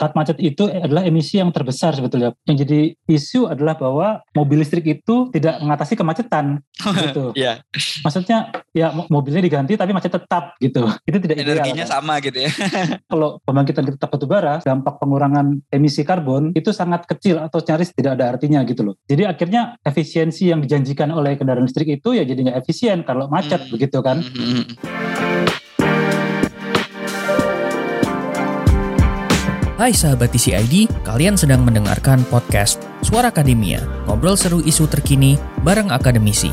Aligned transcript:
saat 0.00 0.16
macet 0.16 0.40
itu 0.40 0.64
adalah 0.64 1.04
emisi 1.04 1.36
yang 1.36 1.52
terbesar 1.52 1.92
sebetulnya. 1.92 2.32
Yang 2.48 2.56
jadi 2.64 2.80
isu 3.04 3.52
adalah 3.52 3.76
bahwa 3.76 4.24
mobil 4.32 4.64
listrik 4.64 4.88
itu 4.88 5.28
tidak 5.28 5.60
mengatasi 5.60 5.92
kemacetan 5.92 6.64
gitu. 7.04 7.36
Iya. 7.36 7.60
Maksudnya 8.00 8.48
ya 8.72 8.96
mobilnya 9.12 9.44
diganti 9.44 9.76
tapi 9.76 9.92
macet 9.92 10.16
tetap 10.16 10.56
gitu. 10.56 10.88
Itu 11.04 11.20
tidak 11.20 11.36
Energinya 11.36 11.84
ideal. 11.84 11.84
kan? 11.84 11.92
sama 12.00 12.14
gitu 12.24 12.38
ya. 12.40 12.50
Kalau 13.12 13.44
pembangkitan 13.44 13.84
tetap 13.92 14.08
batubara, 14.08 14.64
dampak 14.64 14.96
pengurangan 14.96 15.60
emisi 15.68 16.00
karbon 16.00 16.56
itu 16.56 16.72
sangat 16.72 17.04
kecil 17.04 17.36
atau 17.36 17.60
nyaris 17.60 17.92
tidak 17.92 18.16
ada 18.16 18.32
artinya 18.32 18.64
gitu 18.64 18.80
loh. 18.80 18.94
Jadi 19.04 19.28
akhirnya 19.28 19.76
efisiensi 19.84 20.48
yang 20.48 20.64
dijanjikan 20.64 21.12
oleh 21.12 21.36
kendaraan 21.36 21.68
listrik 21.68 21.92
itu 21.92 22.16
ya 22.16 22.24
jadi 22.24 22.40
nggak 22.48 22.58
efisien 22.64 23.04
kalau 23.04 23.28
macet 23.28 23.60
Hmm. 23.60 23.72
begitu 23.76 23.98
kan. 24.00 24.24
Mhm. 24.24 25.59
Hai 29.80 29.96
sahabat 29.96 30.36
TCID, 30.36 30.92
kalian 31.08 31.40
sedang 31.40 31.64
mendengarkan 31.64 32.20
podcast 32.28 32.84
Suara 33.00 33.32
Akademia, 33.32 33.80
ngobrol 34.04 34.36
seru 34.36 34.60
isu 34.60 34.84
terkini 34.84 35.40
bareng 35.64 35.88
akademisi. 35.88 36.52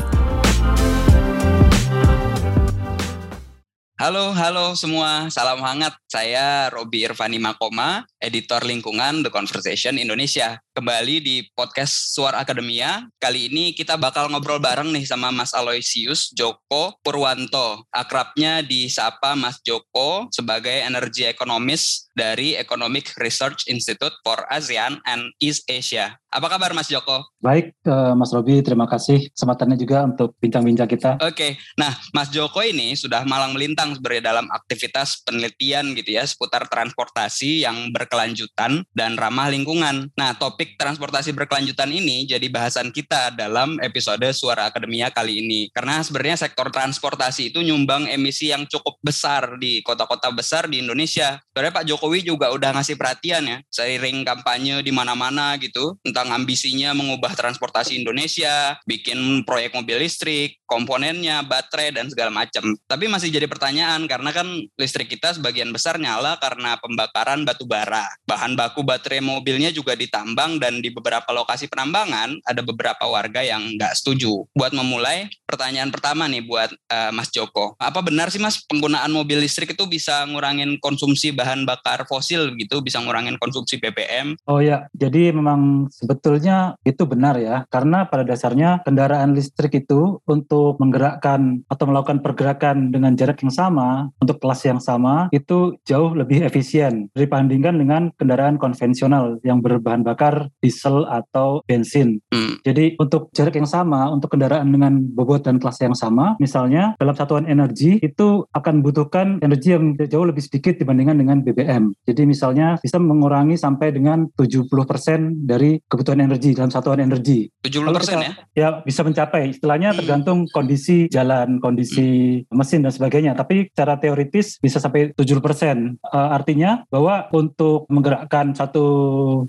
Halo, 3.98 4.30
halo 4.30 4.78
semua. 4.78 5.26
Salam 5.26 5.58
hangat. 5.58 5.90
Saya 6.06 6.70
Robi 6.70 7.02
Irvani 7.02 7.42
Makoma, 7.42 8.06
editor 8.22 8.62
lingkungan 8.62 9.26
The 9.26 9.30
Conversation 9.34 9.98
Indonesia. 9.98 10.62
Kembali 10.70 11.18
di 11.18 11.42
podcast 11.50 12.14
Suara 12.14 12.46
Akademia. 12.46 13.10
Kali 13.18 13.50
ini 13.50 13.74
kita 13.74 13.98
bakal 13.98 14.30
ngobrol 14.30 14.62
bareng 14.62 14.94
nih 14.94 15.02
sama 15.02 15.34
Mas 15.34 15.50
Aloysius 15.50 16.30
Joko 16.30 16.94
Purwanto. 17.02 17.90
Akrabnya 17.90 18.62
disapa 18.62 19.34
Mas 19.34 19.58
Joko 19.66 20.30
sebagai 20.30 20.78
energi 20.78 21.26
ekonomis 21.26 22.06
dari 22.14 22.54
Economic 22.54 23.18
Research 23.18 23.66
Institute 23.66 24.14
for 24.22 24.46
ASEAN 24.46 25.02
and 25.10 25.34
East 25.42 25.66
Asia. 25.66 26.14
Apa 26.28 26.46
kabar 26.50 26.76
Mas 26.76 26.90
Joko? 26.92 27.24
Baik 27.40 27.74
eh, 27.86 28.12
Mas 28.18 28.34
Robi, 28.34 28.60
terima 28.60 28.84
kasih 28.84 29.30
kesempatannya 29.32 29.78
juga 29.80 30.04
untuk 30.04 30.34
bincang-bincang 30.42 30.90
kita. 30.90 31.10
Oke, 31.24 31.56
nah 31.78 31.94
Mas 32.12 32.28
Joko 32.28 32.60
ini 32.60 32.98
sudah 32.98 33.22
malang 33.24 33.54
melintang 33.56 33.87
sebenarnya 33.96 34.34
dalam 34.34 34.46
aktivitas 34.50 35.22
penelitian 35.24 35.94
gitu 35.94 36.18
ya 36.18 36.24
seputar 36.26 36.66
transportasi 36.66 37.64
yang 37.64 37.94
berkelanjutan 37.94 38.84
dan 38.92 39.14
ramah 39.16 39.48
lingkungan. 39.48 40.10
Nah, 40.18 40.34
topik 40.36 40.76
transportasi 40.76 41.32
berkelanjutan 41.32 41.88
ini 41.88 42.28
jadi 42.28 42.44
bahasan 42.50 42.90
kita 42.92 43.32
dalam 43.32 43.78
episode 43.80 44.24
Suara 44.34 44.68
Akademia 44.68 45.08
kali 45.14 45.40
ini. 45.40 45.60
Karena 45.72 46.02
sebenarnya 46.02 46.48
sektor 46.48 46.68
transportasi 46.68 47.54
itu 47.54 47.64
nyumbang 47.64 48.10
emisi 48.10 48.50
yang 48.50 48.66
cukup 48.66 48.98
besar 49.00 49.56
di 49.56 49.80
kota-kota 49.80 50.28
besar 50.34 50.66
di 50.66 50.82
Indonesia. 50.82 51.40
Sebenarnya 51.50 51.74
Pak 51.78 51.86
Jokowi 51.88 52.20
juga 52.26 52.50
udah 52.50 52.74
ngasih 52.76 52.98
perhatian 52.98 53.46
ya, 53.46 53.58
seiring 53.70 54.26
kampanye 54.26 54.82
di 54.82 54.92
mana-mana 54.92 55.54
gitu 55.56 55.96
tentang 56.02 56.34
ambisinya 56.34 56.92
mengubah 56.92 57.32
transportasi 57.38 57.98
Indonesia, 57.98 58.76
bikin 58.84 59.46
proyek 59.46 59.72
mobil 59.72 60.02
listrik, 60.02 60.57
komponennya, 60.68 61.40
baterai 61.48 61.96
dan 61.96 62.12
segala 62.12 62.28
macam. 62.28 62.76
Tapi 62.84 63.08
masih 63.08 63.32
jadi 63.32 63.48
pertanyaan 63.48 64.04
karena 64.04 64.30
kan 64.36 64.46
listrik 64.76 65.08
kita 65.08 65.32
sebagian 65.32 65.72
besar 65.72 65.96
nyala 65.96 66.36
karena 66.36 66.76
pembakaran 66.76 67.48
batu 67.48 67.64
bara. 67.64 68.04
Bahan 68.28 68.52
baku 68.52 68.84
baterai 68.84 69.24
mobilnya 69.24 69.72
juga 69.72 69.96
ditambang 69.96 70.60
dan 70.60 70.84
di 70.84 70.92
beberapa 70.92 71.32
lokasi 71.32 71.72
penambangan 71.72 72.44
ada 72.44 72.60
beberapa 72.60 73.08
warga 73.08 73.40
yang 73.40 73.80
nggak 73.80 73.96
setuju. 73.96 74.44
Buat 74.52 74.76
memulai, 74.76 75.32
pertanyaan 75.48 75.88
pertama 75.88 76.28
nih 76.28 76.44
buat 76.44 76.70
eh, 76.92 77.10
Mas 77.16 77.32
Joko. 77.32 77.72
Apa 77.80 78.04
benar 78.04 78.28
sih 78.28 78.38
Mas 78.38 78.60
penggunaan 78.68 79.08
mobil 79.08 79.40
listrik 79.40 79.72
itu 79.72 79.88
bisa 79.88 80.28
ngurangin 80.28 80.76
konsumsi 80.84 81.32
bahan 81.32 81.64
bakar 81.64 82.04
fosil 82.04 82.52
gitu, 82.60 82.84
bisa 82.84 83.00
ngurangin 83.00 83.40
konsumsi 83.40 83.80
BBM? 83.80 84.36
Oh 84.44 84.60
ya, 84.60 84.84
jadi 84.92 85.32
memang 85.32 85.88
sebetulnya 85.88 86.76
itu 86.84 87.08
benar 87.08 87.40
ya, 87.40 87.64
karena 87.72 88.04
pada 88.04 88.28
dasarnya 88.28 88.84
kendaraan 88.84 89.32
listrik 89.32 89.86
itu 89.86 90.20
untuk 90.28 90.57
menggerakkan 90.78 91.62
atau 91.68 91.84
melakukan 91.88 92.18
pergerakan 92.20 92.90
dengan 92.90 93.14
jarak 93.14 93.40
yang 93.40 93.52
sama 93.52 94.10
untuk 94.18 94.38
kelas 94.42 94.62
yang 94.66 94.80
sama 94.80 95.28
itu 95.30 95.78
jauh 95.84 96.12
lebih 96.12 96.42
efisien 96.44 97.08
dibandingkan 97.14 97.74
dengan 97.78 98.02
kendaraan 98.16 98.56
konvensional 98.58 99.38
yang 99.46 99.60
berbahan 99.60 100.02
bakar 100.02 100.48
diesel 100.60 101.04
atau 101.08 101.62
bensin. 101.64 102.18
Hmm. 102.32 102.58
Jadi 102.64 102.98
untuk 102.98 103.30
jarak 103.32 103.54
yang 103.54 103.68
sama, 103.68 104.10
untuk 104.10 104.34
kendaraan 104.34 104.68
dengan 104.68 104.98
bobot 105.14 105.44
dan 105.44 105.60
kelas 105.60 105.78
yang 105.80 105.94
sama, 105.94 106.34
misalnya 106.38 106.96
dalam 106.98 107.14
satuan 107.14 107.44
energi 107.46 108.00
itu 108.00 108.44
akan 108.52 108.80
membutuhkan 108.80 109.38
energi 109.40 109.74
yang 109.74 109.94
jauh 109.96 110.26
lebih 110.26 110.42
sedikit 110.42 110.76
dibandingkan 110.76 111.16
dengan 111.18 111.38
BBM. 111.44 111.92
Jadi 112.06 112.22
misalnya 112.24 112.76
bisa 112.80 112.96
mengurangi 112.98 113.54
sampai 113.56 113.92
dengan 113.92 114.26
70% 114.36 115.44
dari 115.44 115.78
kebutuhan 115.86 116.20
energi 116.20 116.56
dalam 116.56 116.72
satuan 116.72 116.98
energi. 116.98 117.48
70% 117.62 117.84
Kalau 117.84 118.00
kita- 118.00 118.24
ya? 118.24 118.32
Ya 118.56 118.68
bisa 118.82 119.00
mencapai, 119.04 119.54
istilahnya 119.54 119.92
Hmm. 119.92 119.98
tergantung 120.02 120.38
kondisi 120.50 121.06
jalan, 121.08 121.58
kondisi 121.58 122.08
mesin 122.48 122.82
dan 122.82 122.90
sebagainya. 122.90 123.32
Tapi 123.32 123.68
secara 123.70 123.96
teoritis 123.96 124.58
bisa 124.58 124.78
sampai 124.78 125.12
70%. 125.12 125.96
Eh, 125.98 126.28
artinya 126.30 126.82
bahwa 126.88 127.28
untuk 127.30 127.84
menggerakkan 127.88 128.52
satu 128.52 128.84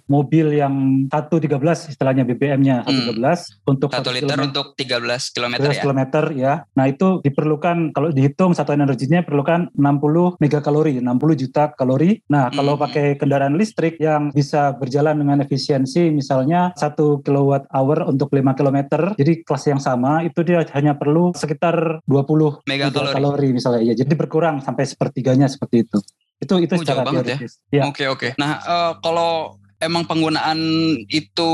mobil 0.06 0.54
yang 0.54 1.06
113 1.10 1.88
istilahnya 1.88 2.24
BBM-nya 2.24 2.84
113 2.86 3.62
untuk 3.66 3.90
Satu 3.90 4.00
satu 4.02 4.10
liter 4.12 4.28
kilometer- 4.28 4.48
untuk 4.50 4.68
13 4.76 5.22
km 5.30 5.54
13 5.60 5.78
ya? 5.78 5.82
kilometer 5.82 6.24
ya. 6.34 6.54
Nah 6.74 6.86
itu 6.86 7.08
diperlukan 7.22 7.78
kalau 7.92 8.10
dihitung 8.10 8.52
satuan 8.54 8.80
energinya 8.80 9.22
perlukan 9.22 9.70
60 9.76 10.36
megakalori, 10.40 11.00
60 11.00 11.36
juta 11.36 11.72
kalori. 11.74 12.22
Nah 12.28 12.50
kalau 12.50 12.76
Hmm. 12.76 12.84
pakai 12.86 13.08
kendaraan 13.16 13.56
listrik 13.56 14.00
yang 14.00 14.32
bisa 14.32 14.74
berjalan 14.74 15.18
dengan 15.18 15.38
efisiensi 15.40 16.10
misalnya 16.10 16.72
1 16.76 17.22
kilowatt 17.22 17.68
hour 17.70 18.08
untuk 18.08 18.32
5 18.32 18.54
kilometer, 18.54 19.14
jadi 19.16 19.44
kelas 19.44 19.64
yang 19.68 19.82
sama 19.82 20.24
itu 20.24 20.42
dia 20.42 20.64
hanya 20.74 20.89
perlu 20.94 21.30
sekitar 21.32 22.02
20 22.04 22.64
Megakalori. 22.64 23.06
megakalori 23.06 23.50
misalnya 23.52 23.82
ya. 23.84 23.94
Jadi 23.96 24.14
berkurang 24.14 24.58
sampai 24.60 24.84
sepertiganya 24.84 25.46
seperti 25.46 25.84
itu. 25.84 26.00
Itu 26.40 26.56
itu 26.58 26.72
Oh, 26.72 26.80
secara 26.80 27.04
banget 27.04 27.24
ya. 27.26 27.36
teoritis. 27.36 27.54
Ya. 27.68 27.84
Oke 27.86 28.06
oke. 28.06 28.30
Nah 28.36 28.52
eh, 28.58 28.94
kalau 29.00 29.32
emang 29.78 30.04
penggunaan 30.04 30.60
itu 31.06 31.48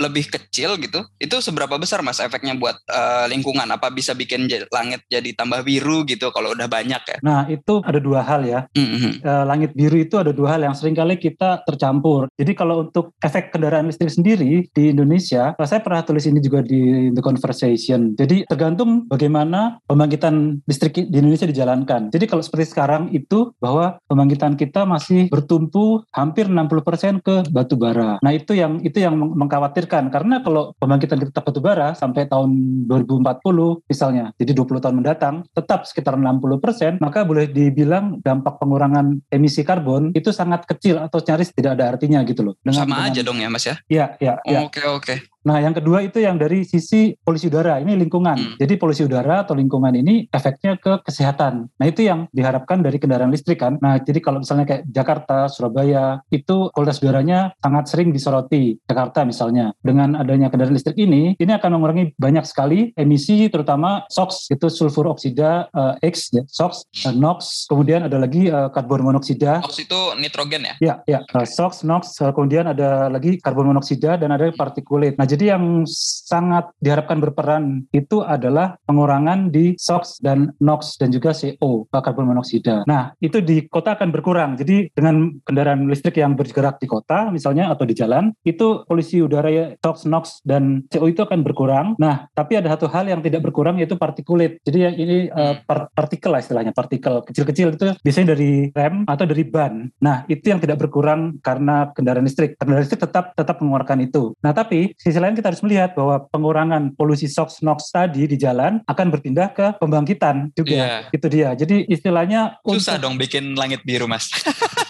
lebih 0.00 0.32
kecil 0.32 0.80
gitu, 0.80 1.04
itu 1.20 1.36
seberapa 1.44 1.76
besar 1.76 2.00
mas 2.00 2.18
efeknya 2.18 2.56
buat 2.56 2.80
eh, 2.88 3.26
lingkungan? 3.28 3.68
Apa 3.68 3.92
bisa 3.92 4.16
bikin 4.16 4.48
langit 4.72 5.04
jadi 5.12 5.36
tambah 5.36 5.60
biru 5.60 6.08
gitu 6.08 6.32
kalau 6.32 6.56
udah 6.56 6.66
banyak 6.66 7.02
ya? 7.04 7.18
Nah 7.20 7.44
itu 7.52 7.84
ada 7.84 8.00
dua 8.00 8.24
hal 8.24 8.42
ya. 8.48 8.64
Mhm. 8.72 9.20
eh, 9.20 9.44
langit 9.44 9.76
biru 9.76 10.00
itu 10.00 10.16
ada 10.16 10.32
dua 10.32 10.56
hal 10.56 10.64
yang 10.64 10.72
sering 10.72 10.96
kali 10.96 11.20
kita 11.20 11.60
tercampur. 11.68 12.32
Jadi 12.40 12.56
kalau 12.56 12.88
untuk 12.88 13.12
efek 13.20 13.52
kendaraan 13.52 13.92
listrik 13.92 14.08
sendiri 14.08 14.66
di 14.72 14.90
Indonesia, 14.90 15.52
saya 15.60 15.84
pernah 15.84 16.00
tulis 16.00 16.24
ini 16.24 16.40
juga 16.40 16.64
di 16.64 17.12
The 17.12 17.20
Conversation. 17.20 18.16
Jadi 18.16 18.48
tergantung 18.48 19.04
bagaimana 19.04 19.82
pembangkitan 19.84 20.64
listrik 20.64 20.96
di 20.96 21.16
Indonesia 21.20 21.44
dijalankan. 21.44 22.08
Jadi 22.08 22.24
kalau 22.24 22.40
seperti 22.40 22.72
sekarang 22.72 23.12
itu 23.12 23.52
bahwa 23.60 24.00
pembangkitan 24.08 24.56
kita 24.56 24.88
masih 24.88 25.28
bertumpu 25.28 26.00
hampir 26.14 26.48
60% 26.48 27.20
ke 27.20 27.44
batu 27.52 27.76
bara. 27.76 28.16
Nah 28.24 28.32
itu 28.32 28.56
yang 28.56 28.80
itu 28.80 29.02
yang 29.02 29.18
meng- 29.18 29.50
karena 29.90 30.38
kalau 30.40 30.70
pembangkitan 30.78 31.18
kita 31.18 31.42
batu 31.42 31.58
bara 31.58 31.98
sampai 31.98 32.30
tahun 32.30 32.50
2040 32.86 33.82
misalnya, 33.90 34.30
jadi 34.38 34.54
20 34.54 34.78
tahun 34.78 34.96
mendatang 35.02 35.42
tetap 35.50 35.82
sekitar 35.84 36.14
60%, 36.14 37.02
maka 37.02 37.26
boleh 37.26 37.50
dibilang 37.50 38.22
dampak 38.22 38.62
pengurangan 38.62 39.18
emisi 39.26 39.66
karbon 39.66 40.14
itu 40.14 40.30
sangat 40.30 40.62
kecil 40.70 41.02
atau 41.02 41.18
nyaris 41.18 41.50
tidak 41.50 41.74
ada 41.74 41.90
artinya 41.90 42.22
gitu 42.22 42.46
loh. 42.46 42.54
Sama 42.62 42.86
dengan- 42.86 43.06
aja 43.10 43.20
dong 43.26 43.38
ya 43.42 43.48
mas 43.50 43.66
ya? 43.66 43.76
Iya, 43.90 44.06
iya, 44.22 44.34
iya. 44.46 44.60
Oke 44.62 44.80
oke. 44.86 45.14
Nah, 45.46 45.58
yang 45.62 45.72
kedua 45.72 46.04
itu 46.04 46.20
yang 46.20 46.36
dari 46.36 46.66
sisi 46.68 47.16
polusi 47.16 47.48
udara, 47.48 47.80
ini 47.80 47.96
lingkungan. 47.96 48.36
Hmm. 48.36 48.54
Jadi 48.60 48.74
polusi 48.76 49.04
udara 49.04 49.44
atau 49.44 49.56
lingkungan 49.56 49.92
ini 49.96 50.28
efeknya 50.28 50.76
ke 50.76 51.00
kesehatan. 51.04 51.68
Nah, 51.80 51.86
itu 51.88 52.04
yang 52.04 52.28
diharapkan 52.34 52.84
dari 52.84 53.00
kendaraan 53.00 53.32
listrik 53.32 53.60
kan. 53.60 53.80
Nah, 53.80 54.00
jadi 54.00 54.20
kalau 54.20 54.44
misalnya 54.44 54.66
kayak 54.68 54.82
Jakarta, 54.88 55.48
Surabaya, 55.48 56.20
itu 56.32 56.68
kualitas 56.72 57.00
udaranya 57.00 57.52
sangat 57.60 57.84
sering 57.88 58.10
disoroti. 58.12 58.76
Jakarta 58.84 59.24
misalnya. 59.24 59.72
Dengan 59.80 60.18
adanya 60.18 60.52
kendaraan 60.52 60.76
listrik 60.76 60.98
ini, 61.00 61.36
ini 61.36 61.52
akan 61.56 61.80
mengurangi 61.80 62.12
banyak 62.16 62.44
sekali 62.44 62.92
emisi 62.96 63.48
terutama 63.48 64.04
SOx, 64.12 64.52
itu 64.52 64.68
sulfur 64.68 65.08
oksida 65.08 65.72
eh, 65.72 66.10
X, 66.12 66.34
ya, 66.36 66.44
SOx, 66.48 66.84
eh, 67.06 67.14
NOx, 67.14 67.70
kemudian 67.70 68.04
ada 68.04 68.20
lagi 68.20 68.48
eh, 68.48 68.68
karbon 68.72 69.04
monoksida. 69.06 69.64
Oks 69.64 69.78
itu 69.80 70.00
nitrogen 70.20 70.66
ya? 70.66 70.74
Ya, 70.80 70.94
ya. 71.06 71.18
Uh, 71.32 71.46
SOx, 71.46 71.82
NOx, 71.86 72.18
uh, 72.22 72.32
kemudian 72.32 72.68
ada 72.70 73.10
lagi 73.12 73.38
karbon 73.40 73.70
monoksida 73.70 74.16
dan 74.16 74.30
ada 74.32 74.50
partikulat. 74.54 75.16
Nah, 75.16 75.26
jadi 75.30 75.54
yang 75.54 75.86
sangat 75.86 76.74
diharapkan 76.82 77.22
berperan 77.22 77.86
itu 77.94 78.26
adalah 78.26 78.74
pengurangan 78.90 79.54
di 79.54 79.78
SOx 79.78 80.18
dan 80.18 80.50
NOx 80.58 80.98
dan 80.98 81.14
juga 81.14 81.30
CO, 81.30 81.86
karbon 81.86 82.34
monoksida. 82.34 82.82
Nah, 82.90 83.14
itu 83.22 83.38
di 83.38 83.70
kota 83.70 83.94
akan 83.94 84.10
berkurang. 84.10 84.58
Jadi 84.58 84.90
dengan 84.90 85.30
kendaraan 85.46 85.86
listrik 85.86 86.18
yang 86.18 86.34
bergerak 86.34 86.82
di 86.82 86.90
kota 86.90 87.30
misalnya 87.30 87.70
atau 87.70 87.86
di 87.86 87.94
jalan, 87.94 88.34
itu 88.42 88.82
polusi 88.90 89.22
udara 89.22 89.46
ya, 89.54 89.64
SOx, 89.78 90.10
NOx 90.10 90.42
dan 90.42 90.82
CO 90.90 91.06
itu 91.06 91.22
akan 91.22 91.46
berkurang. 91.46 91.94
Nah, 92.02 92.26
tapi 92.34 92.58
ada 92.58 92.74
satu 92.74 92.90
hal 92.90 93.06
yang 93.06 93.22
tidak 93.22 93.46
berkurang 93.46 93.78
yaitu 93.78 93.94
partikulat. 93.94 94.58
Jadi 94.66 94.78
yang 94.82 94.94
ini 94.98 95.16
uh, 95.30 95.62
partikel 95.94 96.34
lah 96.34 96.42
istilahnya, 96.42 96.74
partikel 96.74 97.22
kecil-kecil 97.22 97.78
itu 97.78 97.86
biasanya 98.02 98.34
dari 98.34 98.74
rem 98.74 99.06
atau 99.06 99.24
dari 99.30 99.46
ban. 99.46 99.86
Nah, 100.02 100.26
itu 100.26 100.50
yang 100.50 100.58
tidak 100.58 100.82
berkurang 100.82 101.38
karena 101.38 101.94
kendaraan 101.94 102.26
listrik. 102.26 102.58
Kendaraan 102.58 102.82
listrik 102.82 103.06
tetap 103.06 103.38
tetap 103.38 103.62
mengeluarkan 103.62 104.02
itu. 104.02 104.34
Nah, 104.42 104.50
tapi 104.50 104.90
sisi 104.98 105.19
lain 105.20 105.36
kita 105.36 105.52
harus 105.52 105.62
melihat 105.62 105.92
bahwa 105.94 106.26
pengurangan 106.32 106.96
polusi 106.96 107.28
SOx 107.28 107.60
NOx 107.60 107.92
tadi 107.92 108.26
di 108.26 108.36
jalan 108.40 108.80
akan 108.88 109.06
berpindah 109.12 109.52
ke 109.52 109.66
pembangkitan 109.78 110.50
juga. 110.56 111.04
Yeah. 111.06 111.14
Itu 111.14 111.26
dia. 111.28 111.52
Jadi 111.54 111.86
istilahnya 111.86 112.58
susah 112.64 112.96
untuk... 112.96 113.04
dong 113.04 113.14
bikin 113.20 113.54
langit 113.54 113.84
biru, 113.84 114.08
Mas. 114.08 114.32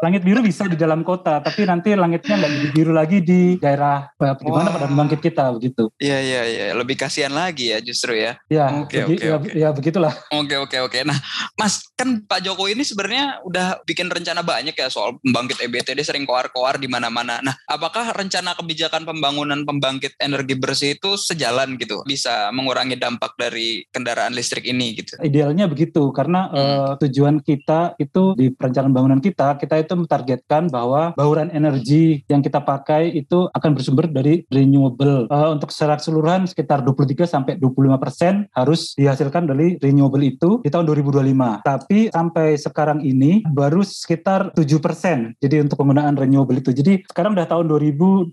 langit 0.00 0.24
biru 0.24 0.40
bisa 0.40 0.64
di 0.66 0.76
dalam 0.76 1.04
kota, 1.04 1.40
tapi 1.44 1.68
nanti 1.68 1.92
langitnya 1.92 2.40
nggak 2.40 2.52
biru 2.72 2.92
lagi 2.92 3.20
di 3.20 3.60
daerah 3.60 4.08
di 4.16 4.50
mana 4.50 4.72
pada 4.72 4.88
pembangkit 4.88 5.20
kita 5.20 5.52
begitu. 5.56 5.92
Iya 6.00 6.18
iya 6.20 6.42
iya, 6.48 6.64
lebih 6.72 6.96
kasihan 6.96 7.32
lagi 7.32 7.72
ya 7.72 7.78
justru 7.84 8.16
ya. 8.16 8.40
Iya, 8.48 8.84
oke 8.84 8.96
oke 9.06 9.24
ya, 9.24 9.36
ya 9.52 9.68
begitulah. 9.70 10.12
Oke 10.32 10.56
oke 10.56 10.76
oke. 10.80 10.98
Nah, 11.04 11.16
Mas 11.60 11.84
kan 11.94 12.24
Pak 12.24 12.40
Jokowi 12.44 12.74
ini 12.74 12.84
sebenarnya 12.84 13.44
udah 13.44 13.84
bikin 13.84 14.08
rencana 14.08 14.40
banyak 14.40 14.72
ya 14.72 14.88
soal 14.88 15.20
pembangkit 15.20 15.60
EBT 15.60 15.92
dia 15.92 16.06
sering 16.06 16.24
koar-koar 16.24 16.80
di 16.80 16.88
mana-mana. 16.88 17.44
Nah, 17.44 17.54
apakah 17.68 18.16
rencana 18.16 18.56
kebijakan 18.56 19.04
pembangunan 19.04 19.62
pembangkit 19.68 20.16
energi 20.18 20.56
bersih 20.56 20.96
itu 20.96 21.20
sejalan 21.20 21.76
gitu, 21.76 22.00
bisa 22.08 22.48
mengurangi 22.50 22.96
dampak 22.96 23.36
dari 23.36 23.84
kendaraan 23.92 24.32
listrik 24.32 24.64
ini 24.64 24.96
gitu? 24.96 25.20
Idealnya 25.20 25.68
begitu 25.68 26.08
karena 26.10 26.48
hmm. 26.48 26.56
uh, 26.56 26.92
tujuan 27.04 27.44
kita 27.44 27.94
itu 28.00 28.32
di 28.34 28.48
perencanaan 28.50 28.92
bangunan 28.96 29.20
kita 29.20 29.60
kita 29.60 29.76
itu 29.82 29.89
itu 29.90 29.98
mentargetkan 29.98 30.70
bahwa 30.70 31.10
bauran 31.18 31.50
energi 31.50 32.22
yang 32.30 32.38
kita 32.38 32.62
pakai 32.62 33.10
itu 33.10 33.50
akan 33.50 33.74
bersumber 33.74 34.06
dari 34.06 34.46
renewable. 34.46 35.26
Uh, 35.26 35.50
untuk 35.50 35.74
secara 35.74 35.98
keseluruhan 35.98 36.46
sekitar 36.46 36.86
23 36.86 37.26
sampai 37.26 37.58
25 37.58 37.98
persen 37.98 38.46
harus 38.54 38.94
dihasilkan 38.94 39.50
dari 39.50 39.74
renewable 39.82 40.22
itu 40.22 40.62
di 40.62 40.70
tahun 40.70 40.86
2025. 40.86 41.66
Tapi 41.66 42.14
sampai 42.14 42.54
sekarang 42.54 43.02
ini 43.02 43.42
baru 43.50 43.82
sekitar 43.82 44.54
7 44.54 44.62
persen. 44.78 45.34
Jadi 45.42 45.66
untuk 45.66 45.82
penggunaan 45.82 46.14
renewable 46.14 46.54
itu. 46.54 46.70
Jadi 46.70 47.02
sekarang 47.10 47.34
udah 47.34 47.50
tahun 47.50 47.66
2022 47.66 48.30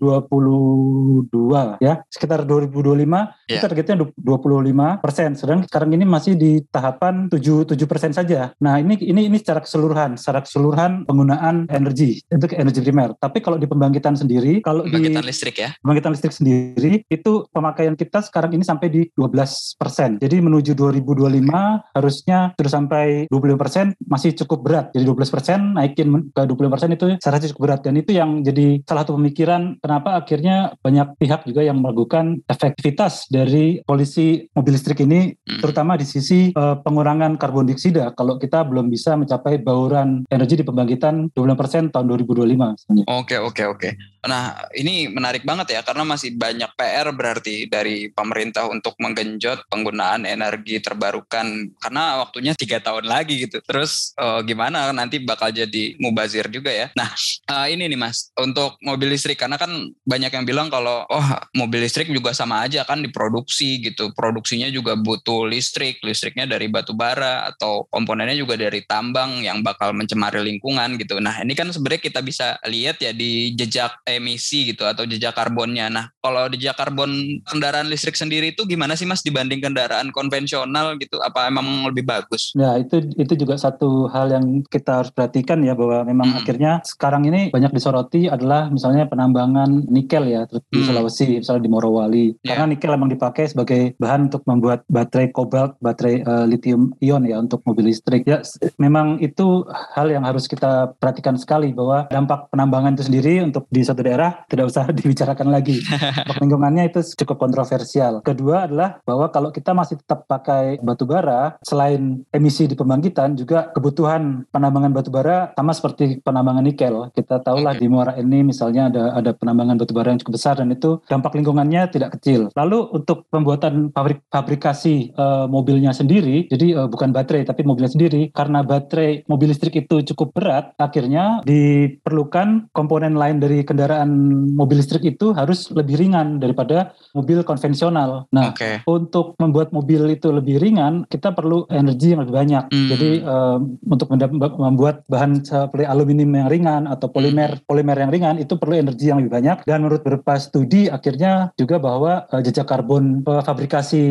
ya, 1.82 2.06
sekitar 2.06 2.46
2025 2.46 3.50
yeah. 3.50 3.58
kita 3.58 3.66
targetnya 3.66 4.06
25 4.14 5.02
persen. 5.02 5.34
Sedang 5.34 5.66
sekarang 5.66 5.90
ini 5.90 6.06
masih 6.06 6.38
di 6.38 6.62
tahapan 6.70 7.26
7 7.26 7.66
7 7.66 7.74
persen 7.90 8.14
saja. 8.14 8.54
Nah 8.62 8.78
ini 8.78 8.94
ini 9.02 9.26
ini 9.26 9.42
secara 9.42 9.58
keseluruhan, 9.58 10.14
secara 10.14 10.46
keseluruhan 10.46 11.08
penggunaan 11.08 11.47
penggunaan 11.48 11.72
energi 11.72 12.20
untuk 12.28 12.52
energi 12.52 12.80
primer. 12.84 13.10
Tapi 13.16 13.38
kalau 13.40 13.56
di 13.56 13.66
pembangkitan 13.66 14.14
sendiri, 14.14 14.60
kalau 14.60 14.84
pembangkitan 14.84 15.24
di 15.24 15.28
listrik 15.28 15.56
ya, 15.56 15.70
pembangkitan 15.80 16.10
listrik 16.12 16.34
sendiri 16.36 16.92
itu 17.08 17.32
pemakaian 17.50 17.94
kita 17.96 18.20
sekarang 18.24 18.52
ini 18.54 18.64
sampai 18.64 18.88
di 18.92 19.02
12 19.16 19.80
persen. 19.80 20.10
Jadi 20.20 20.36
menuju 20.44 20.76
2025 20.76 21.96
harusnya 21.96 22.52
sudah 22.54 22.72
sampai 22.72 23.06
25 23.32 23.56
persen 23.60 23.86
masih 24.04 24.36
cukup 24.44 24.58
berat. 24.64 24.86
Jadi 24.92 25.04
12 25.08 25.34
persen 25.34 25.58
naikin 25.74 26.08
ke 26.32 26.42
25 26.44 26.72
persen 26.72 26.90
itu 26.92 27.06
secara 27.18 27.40
cukup 27.40 27.62
berat 27.64 27.80
dan 27.82 27.94
itu 27.96 28.10
yang 28.12 28.44
jadi 28.44 28.82
salah 28.84 29.02
satu 29.06 29.16
pemikiran 29.16 29.80
kenapa 29.80 30.20
akhirnya 30.20 30.76
banyak 30.84 31.16
pihak 31.16 31.46
juga 31.48 31.64
yang 31.64 31.80
melakukan 31.80 32.44
efektivitas 32.44 33.30
dari 33.32 33.80
polisi 33.86 34.44
mobil 34.52 34.74
listrik 34.74 35.00
ini, 35.00 35.32
hmm. 35.32 35.60
terutama 35.62 35.96
di 35.96 36.04
sisi 36.04 36.52
uh, 36.52 36.76
pengurangan 36.82 37.38
karbon 37.40 37.70
dioksida. 37.70 38.12
Kalau 38.12 38.36
kita 38.36 38.66
belum 38.66 38.90
bisa 38.90 39.14
mencapai 39.14 39.62
bauran 39.62 40.26
energi 40.28 40.60
di 40.60 40.64
pembangkitan 40.66 41.30
12% 41.38 41.94
tahun 41.94 42.06
2025 42.26 43.06
Oke, 43.06 43.38
oke, 43.38 43.62
oke. 43.70 43.88
Nah, 44.26 44.66
ini 44.74 45.06
menarik 45.06 45.46
banget 45.46 45.78
ya 45.78 45.80
karena 45.86 46.02
masih 46.02 46.34
banyak 46.34 46.70
PR 46.74 47.08
berarti 47.14 47.70
dari 47.70 48.10
pemerintah 48.10 48.66
untuk 48.66 48.98
menggenjot 48.98 49.70
penggunaan 49.70 50.26
energi 50.26 50.82
terbarukan 50.82 51.70
karena 51.78 52.18
waktunya 52.22 52.52
tiga 52.58 52.82
tahun 52.82 53.06
lagi 53.06 53.46
gitu. 53.46 53.62
Terus 53.62 54.16
uh, 54.18 54.42
gimana 54.42 54.90
nanti 54.90 55.22
bakal 55.22 55.54
jadi 55.54 55.94
mubazir 56.02 56.50
juga 56.50 56.74
ya. 56.74 56.90
Nah, 56.98 57.10
uh, 57.50 57.66
ini 57.70 57.86
nih 57.86 57.98
Mas, 57.98 58.34
untuk 58.34 58.74
mobil 58.82 59.14
listrik 59.14 59.38
karena 59.38 59.54
kan 59.54 59.70
banyak 60.02 60.34
yang 60.34 60.46
bilang 60.48 60.66
kalau 60.72 61.06
oh 61.06 61.28
mobil 61.54 61.84
listrik 61.84 62.10
juga 62.10 62.34
sama 62.34 62.66
aja 62.66 62.82
kan 62.82 62.98
diproduksi 62.98 63.78
gitu. 63.82 64.10
Produksinya 64.16 64.66
juga 64.72 64.98
butuh 64.98 65.46
listrik, 65.46 66.02
listriknya 66.02 66.48
dari 66.48 66.66
batu 66.66 66.96
bara 66.96 67.46
atau 67.46 67.86
komponennya 67.92 68.34
juga 68.34 68.58
dari 68.58 68.82
tambang 68.82 69.44
yang 69.46 69.62
bakal 69.62 69.94
mencemari 69.94 70.42
lingkungan 70.42 70.98
gitu. 70.98 71.22
Nah, 71.22 71.42
ini 71.44 71.54
kan 71.54 71.70
sebenarnya 71.70 72.02
kita 72.02 72.20
bisa 72.24 72.58
lihat 72.66 72.98
ya 72.98 73.14
di 73.14 73.54
jejak 73.54 74.07
emisi 74.08 74.72
gitu 74.72 74.88
atau 74.88 75.04
jejak 75.04 75.36
karbonnya. 75.36 75.92
Nah, 75.92 76.08
kalau 76.24 76.48
jejak 76.48 76.74
karbon 76.74 77.42
kendaraan 77.44 77.86
listrik 77.92 78.16
sendiri 78.16 78.56
itu 78.56 78.64
gimana 78.64 78.96
sih 78.96 79.04
Mas 79.04 79.20
dibanding 79.20 79.60
kendaraan 79.60 80.10
konvensional 80.10 80.96
gitu? 80.96 81.20
Apa 81.20 81.52
emang 81.52 81.86
lebih 81.86 82.08
bagus? 82.08 82.56
Ya, 82.56 82.80
itu 82.80 83.04
itu 83.20 83.34
juga 83.36 83.60
satu 83.60 84.08
hal 84.08 84.32
yang 84.32 84.64
kita 84.66 85.04
harus 85.04 85.10
perhatikan 85.12 85.60
ya 85.60 85.76
bahwa 85.76 86.04
memang 86.08 86.32
hmm. 86.32 86.38
akhirnya 86.40 86.72
sekarang 86.84 87.28
ini 87.28 87.52
banyak 87.52 87.72
disoroti 87.76 88.26
adalah 88.26 88.72
misalnya 88.72 89.04
penambangan 89.06 89.86
nikel 89.92 90.24
ya 90.24 90.48
di 90.48 90.80
hmm. 90.80 90.86
Sulawesi, 90.88 91.44
misalnya 91.44 91.62
di 91.62 91.70
Morowali. 91.70 92.26
Yeah. 92.40 92.56
Karena 92.56 92.72
nikel 92.72 92.90
memang 92.96 93.12
dipakai 93.12 93.50
sebagai 93.52 93.94
bahan 94.00 94.32
untuk 94.32 94.42
membuat 94.48 94.88
baterai 94.88 95.30
kobalt, 95.30 95.76
baterai 95.84 96.24
uh, 96.24 96.46
lithium 96.48 96.96
ion 97.04 97.28
ya 97.28 97.36
untuk 97.38 97.60
mobil 97.68 97.92
listrik. 97.92 98.24
Ya, 98.24 98.40
memang 98.80 99.20
itu 99.20 99.66
hal 99.96 100.08
yang 100.08 100.24
harus 100.24 100.46
kita 100.48 100.96
perhatikan 100.96 101.36
sekali 101.36 101.74
bahwa 101.74 102.08
dampak 102.08 102.48
penambangan 102.52 102.94
itu 102.96 103.04
sendiri 103.08 103.44
untuk 103.44 103.68
di 103.68 103.82
satu 103.82 103.97
daerah 104.02 104.44
tidak 104.46 104.70
usah 104.70 104.90
dibicarakan 104.98 105.48
lagi. 105.50 105.80
lingkungannya 106.42 106.90
itu 106.90 107.00
cukup 107.24 107.48
kontroversial. 107.48 108.20
Kedua 108.22 108.68
adalah 108.68 109.00
bahwa 109.02 109.28
kalau 109.32 109.50
kita 109.50 109.72
masih 109.72 109.98
tetap 109.98 110.28
pakai 110.28 110.78
batu 110.80 111.08
bara, 111.08 111.56
selain 111.64 112.22
emisi 112.30 112.68
di 112.68 112.76
pembangkitan, 112.76 113.34
juga 113.34 113.70
kebutuhan 113.72 114.44
penambangan 114.52 114.92
batu 114.92 115.10
bara 115.10 115.50
sama 115.56 115.72
seperti 115.72 116.20
penambangan 116.20 116.64
nikel. 116.64 117.10
Kita 117.14 117.40
tahulah 117.42 117.74
di 117.74 117.86
Muara 117.88 118.14
ini 118.20 118.44
misalnya 118.44 118.92
ada 118.92 119.04
ada 119.16 119.30
penambangan 119.34 119.80
batu 119.80 119.92
bara 119.96 120.12
yang 120.12 120.20
cukup 120.20 120.34
besar 120.36 120.54
dan 120.60 120.68
itu 120.70 121.00
dampak 121.08 121.34
lingkungannya 121.34 121.88
tidak 121.88 122.20
kecil. 122.20 122.52
Lalu 122.54 122.78
untuk 122.92 123.26
pembuatan 123.32 123.90
pabrik 123.90 124.22
fabrikasi 124.28 125.16
uh, 125.16 125.48
mobilnya 125.48 125.90
sendiri, 125.96 126.46
jadi 126.52 126.84
uh, 126.84 126.88
bukan 126.88 127.10
baterai 127.10 127.48
tapi 127.48 127.64
mobilnya 127.64 127.90
sendiri, 127.90 128.30
karena 128.30 128.60
baterai 128.62 129.24
mobil 129.26 129.50
listrik 129.50 129.74
itu 129.80 130.04
cukup 130.12 130.36
berat, 130.36 130.76
akhirnya 130.76 131.40
diperlukan 131.48 132.68
komponen 132.76 133.16
lain 133.16 133.40
dari 133.40 133.64
kendaraan 133.64 133.87
kendaraan 133.88 134.12
mobil 134.52 134.84
listrik 134.84 135.00
itu 135.08 135.32
harus 135.32 135.72
lebih 135.72 135.96
ringan 135.96 136.36
daripada 136.36 136.92
mobil 137.16 137.40
konvensional. 137.40 138.28
Nah, 138.28 138.52
okay. 138.52 138.84
untuk 138.84 139.32
membuat 139.40 139.72
mobil 139.72 140.12
itu 140.12 140.28
lebih 140.28 140.60
ringan, 140.60 141.08
kita 141.08 141.32
perlu 141.32 141.64
energi 141.72 142.12
yang 142.12 142.20
lebih 142.20 142.36
banyak. 142.36 142.64
Mm. 142.68 142.88
Jadi 142.92 143.10
um, 143.24 143.80
untuk 143.88 144.12
membuat 144.36 145.08
bahan 145.08 145.40
seperti 145.40 145.88
aluminium 145.88 146.36
yang 146.36 146.52
ringan 146.52 146.82
atau 146.84 147.08
polimer 147.08 147.56
mm. 147.56 147.64
polimer 147.64 147.96
yang 147.96 148.12
ringan 148.12 148.36
itu 148.36 148.60
perlu 148.60 148.76
energi 148.76 149.08
yang 149.08 149.24
lebih 149.24 149.32
banyak. 149.32 149.56
Dan 149.64 149.80
menurut 149.80 150.04
beberapa 150.04 150.36
studi 150.36 150.92
akhirnya 150.92 151.48
juga 151.56 151.80
bahwa 151.80 152.28
uh, 152.28 152.42
jejak 152.44 152.68
karbon 152.68 153.24
fabrikasi 153.24 154.04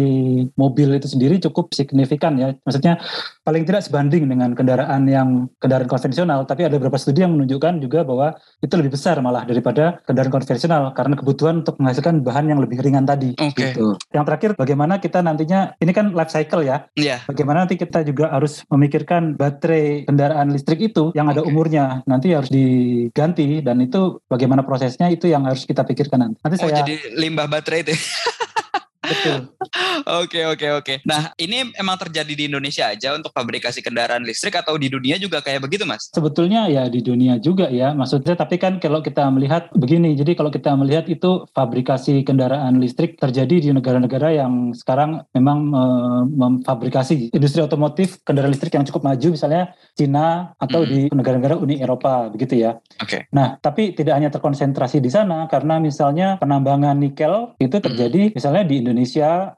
mobil 0.57 0.97
itu 0.97 1.05
sendiri 1.05 1.37
cukup 1.37 1.77
signifikan 1.77 2.33
ya. 2.41 2.57
Maksudnya 2.65 2.97
paling 3.45 3.61
tidak 3.69 3.85
sebanding 3.85 4.25
dengan 4.25 4.57
kendaraan 4.57 5.05
yang 5.05 5.45
kendaraan 5.61 5.85
konvensional. 5.85 6.49
Tapi 6.49 6.65
ada 6.65 6.81
beberapa 6.81 6.97
studi 6.97 7.21
yang 7.21 7.37
menunjukkan 7.37 7.77
juga 7.83 8.01
bahwa 8.01 8.33
itu 8.63 8.73
lebih 8.73 8.97
besar 8.97 9.19
malah 9.21 9.43
daripada 9.43 9.66
daripada 9.67 9.99
kendaraan 10.07 10.31
konvensional 10.31 10.83
karena 10.95 11.15
kebutuhan 11.19 11.55
untuk 11.67 11.75
menghasilkan 11.83 12.23
bahan 12.23 12.45
yang 12.47 12.59
lebih 12.63 12.79
ringan 12.79 13.03
tadi. 13.03 13.35
Okay. 13.35 13.75
Gitu. 13.75 13.99
Yang 14.15 14.23
terakhir 14.31 14.51
bagaimana 14.55 15.03
kita 15.03 15.19
nantinya 15.19 15.75
ini 15.83 15.91
kan 15.91 16.15
life 16.15 16.31
cycle 16.31 16.63
ya. 16.63 16.87
Yeah. 16.95 17.19
Bagaimana 17.27 17.67
nanti 17.67 17.75
kita 17.75 18.07
juga 18.07 18.31
harus 18.31 18.63
memikirkan 18.71 19.35
baterai 19.35 20.07
kendaraan 20.07 20.55
listrik 20.55 20.79
itu 20.79 21.11
yang 21.11 21.27
ada 21.27 21.43
okay. 21.43 21.51
umurnya 21.51 22.07
nanti 22.07 22.31
harus 22.31 22.47
diganti 22.47 23.59
dan 23.59 23.83
itu 23.83 24.23
bagaimana 24.31 24.63
prosesnya 24.63 25.11
itu 25.11 25.27
yang 25.27 25.43
harus 25.43 25.67
kita 25.67 25.83
pikirkan 25.83 26.23
nanti. 26.23 26.39
Nanti 26.39 26.55
oh, 26.63 26.71
saya 26.71 26.87
jadi 26.87 26.95
limbah 27.19 27.51
baterai 27.51 27.83
itu. 27.83 27.93
Betul. 29.07 29.39
Oke 30.07 30.47
oke 30.47 30.67
oke. 30.83 30.93
Nah 31.03 31.35
ini 31.35 31.71
emang 31.75 31.99
terjadi 31.99 32.33
di 32.33 32.47
Indonesia 32.47 32.87
aja 32.87 33.15
untuk 33.15 33.31
fabrikasi 33.35 33.83
kendaraan 33.83 34.23
listrik 34.23 34.55
atau 34.55 34.79
di 34.79 34.87
dunia 34.87 35.19
juga 35.19 35.43
kayak 35.43 35.63
begitu 35.63 35.83
mas? 35.83 36.07
Sebetulnya 36.11 36.67
ya 36.71 36.87
di 36.87 37.03
dunia 37.03 37.39
juga 37.39 37.67
ya 37.71 37.91
maksudnya 37.91 38.35
tapi 38.35 38.55
kan 38.59 38.79
kalau 38.79 39.03
kita 39.03 39.27
melihat 39.31 39.69
begini 39.75 40.15
jadi 40.15 40.33
kalau 40.35 40.51
kita 40.51 40.73
melihat 40.79 41.05
itu 41.11 41.43
fabrikasi 41.51 42.23
kendaraan 42.23 42.79
listrik 42.79 43.19
terjadi 43.19 43.55
di 43.59 43.69
negara-negara 43.75 44.33
yang 44.33 44.71
sekarang 44.71 45.23
memang 45.35 45.59
e, 45.71 45.83
memfabrikasi 46.35 47.35
industri 47.35 47.63
otomotif 47.63 48.21
kendaraan 48.23 48.53
listrik 48.53 48.75
yang 48.75 48.85
cukup 48.87 49.07
maju 49.07 49.27
misalnya 49.33 49.75
Cina 49.97 50.53
atau 50.57 50.83
hmm. 50.83 50.89
di 50.89 50.99
negara-negara 51.11 51.55
Uni 51.59 51.79
Eropa 51.81 52.31
begitu 52.31 52.59
ya. 52.59 52.79
Oke. 53.01 53.07
Okay. 53.07 53.21
Nah 53.35 53.59
tapi 53.59 53.91
tidak 53.91 54.13
hanya 54.17 54.29
terkonsentrasi 54.31 55.03
di 55.03 55.11
sana 55.11 55.49
karena 55.51 55.79
misalnya 55.81 56.39
penambangan 56.39 56.95
nikel 56.97 57.57
itu 57.59 57.77
terjadi 57.77 58.31
hmm. 58.31 58.33
misalnya 58.35 58.63
di 58.63 58.75
Indonesia, 58.81 58.96